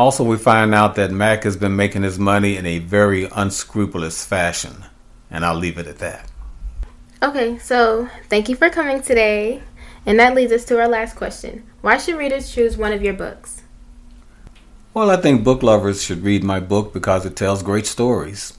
Also, 0.00 0.24
we 0.24 0.38
find 0.38 0.74
out 0.74 0.94
that 0.94 1.10
Mac 1.10 1.44
has 1.44 1.58
been 1.58 1.76
making 1.76 2.04
his 2.04 2.18
money 2.18 2.56
in 2.56 2.64
a 2.64 2.78
very 2.78 3.28
unscrupulous 3.32 4.24
fashion. 4.24 4.86
And 5.30 5.44
I'll 5.44 5.58
leave 5.58 5.76
it 5.76 5.86
at 5.86 5.98
that. 5.98 6.26
Okay, 7.22 7.58
so 7.58 8.08
thank 8.30 8.48
you 8.48 8.56
for 8.56 8.70
coming 8.70 9.02
today. 9.02 9.62
And 10.06 10.18
that 10.18 10.34
leads 10.34 10.52
us 10.52 10.64
to 10.64 10.80
our 10.80 10.88
last 10.88 11.16
question 11.16 11.66
Why 11.82 11.98
should 11.98 12.16
readers 12.16 12.50
choose 12.50 12.78
one 12.78 12.94
of 12.94 13.02
your 13.02 13.12
books? 13.12 13.62
Well, 14.94 15.10
I 15.10 15.18
think 15.18 15.44
book 15.44 15.62
lovers 15.62 16.02
should 16.02 16.22
read 16.22 16.44
my 16.44 16.60
book 16.60 16.94
because 16.94 17.26
it 17.26 17.36
tells 17.36 17.62
great 17.62 17.86
stories. 17.86 18.54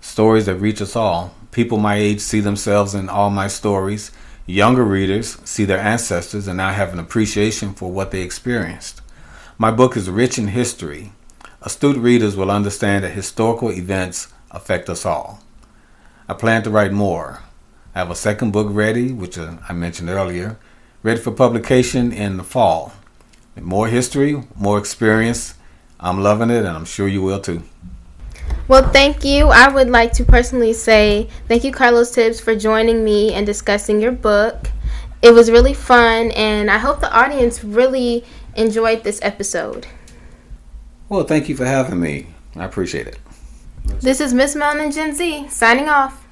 Stories 0.00 0.46
that 0.46 0.54
reach 0.54 0.80
us 0.80 0.96
all. 0.96 1.34
People 1.50 1.76
my 1.76 1.96
age 1.96 2.20
see 2.20 2.40
themselves 2.40 2.94
in 2.94 3.10
all 3.10 3.28
my 3.28 3.46
stories. 3.46 4.10
Younger 4.46 4.84
readers 4.84 5.36
see 5.44 5.66
their 5.66 5.80
ancestors 5.80 6.48
and 6.48 6.56
now 6.56 6.72
have 6.72 6.94
an 6.94 6.98
appreciation 6.98 7.74
for 7.74 7.92
what 7.92 8.10
they 8.10 8.22
experienced. 8.22 9.02
My 9.60 9.72
book 9.72 9.96
is 9.96 10.08
rich 10.08 10.38
in 10.38 10.46
history. 10.46 11.10
Astute 11.62 11.96
readers 11.96 12.36
will 12.36 12.48
understand 12.48 13.02
that 13.02 13.10
historical 13.10 13.72
events 13.72 14.28
affect 14.52 14.88
us 14.88 15.04
all. 15.04 15.40
I 16.28 16.34
plan 16.34 16.62
to 16.62 16.70
write 16.70 16.92
more. 16.92 17.40
I 17.92 17.98
have 17.98 18.08
a 18.08 18.14
second 18.14 18.52
book 18.52 18.68
ready, 18.70 19.10
which 19.12 19.36
uh, 19.36 19.54
I 19.68 19.72
mentioned 19.72 20.10
earlier, 20.10 20.60
ready 21.02 21.20
for 21.20 21.32
publication 21.32 22.12
in 22.12 22.36
the 22.36 22.44
fall. 22.44 22.92
More 23.60 23.88
history, 23.88 24.44
more 24.54 24.78
experience. 24.78 25.54
I'm 25.98 26.22
loving 26.22 26.50
it, 26.50 26.58
and 26.58 26.68
I'm 26.68 26.84
sure 26.84 27.08
you 27.08 27.22
will 27.22 27.40
too. 27.40 27.64
Well, 28.68 28.88
thank 28.92 29.24
you. 29.24 29.48
I 29.48 29.66
would 29.66 29.90
like 29.90 30.12
to 30.12 30.24
personally 30.24 30.72
say 30.72 31.28
thank 31.48 31.64
you, 31.64 31.72
Carlos 31.72 32.12
Tibbs, 32.12 32.38
for 32.38 32.54
joining 32.54 33.04
me 33.04 33.34
and 33.34 33.44
discussing 33.44 34.00
your 34.00 34.12
book. 34.12 34.70
It 35.20 35.34
was 35.34 35.50
really 35.50 35.74
fun, 35.74 36.30
and 36.30 36.70
I 36.70 36.78
hope 36.78 37.00
the 37.00 37.12
audience 37.12 37.64
really 37.64 38.24
enjoyed 38.58 39.04
this 39.04 39.20
episode. 39.22 39.86
Well, 41.08 41.24
thank 41.24 41.48
you 41.48 41.56
for 41.56 41.64
having 41.64 42.00
me. 42.00 42.26
I 42.56 42.64
appreciate 42.64 43.06
it. 43.06 43.18
This 44.00 44.20
is 44.20 44.34
Miss 44.34 44.54
Melanin 44.54 44.94
Gen 44.94 45.14
Z 45.14 45.48
signing 45.48 45.88
off. 45.88 46.27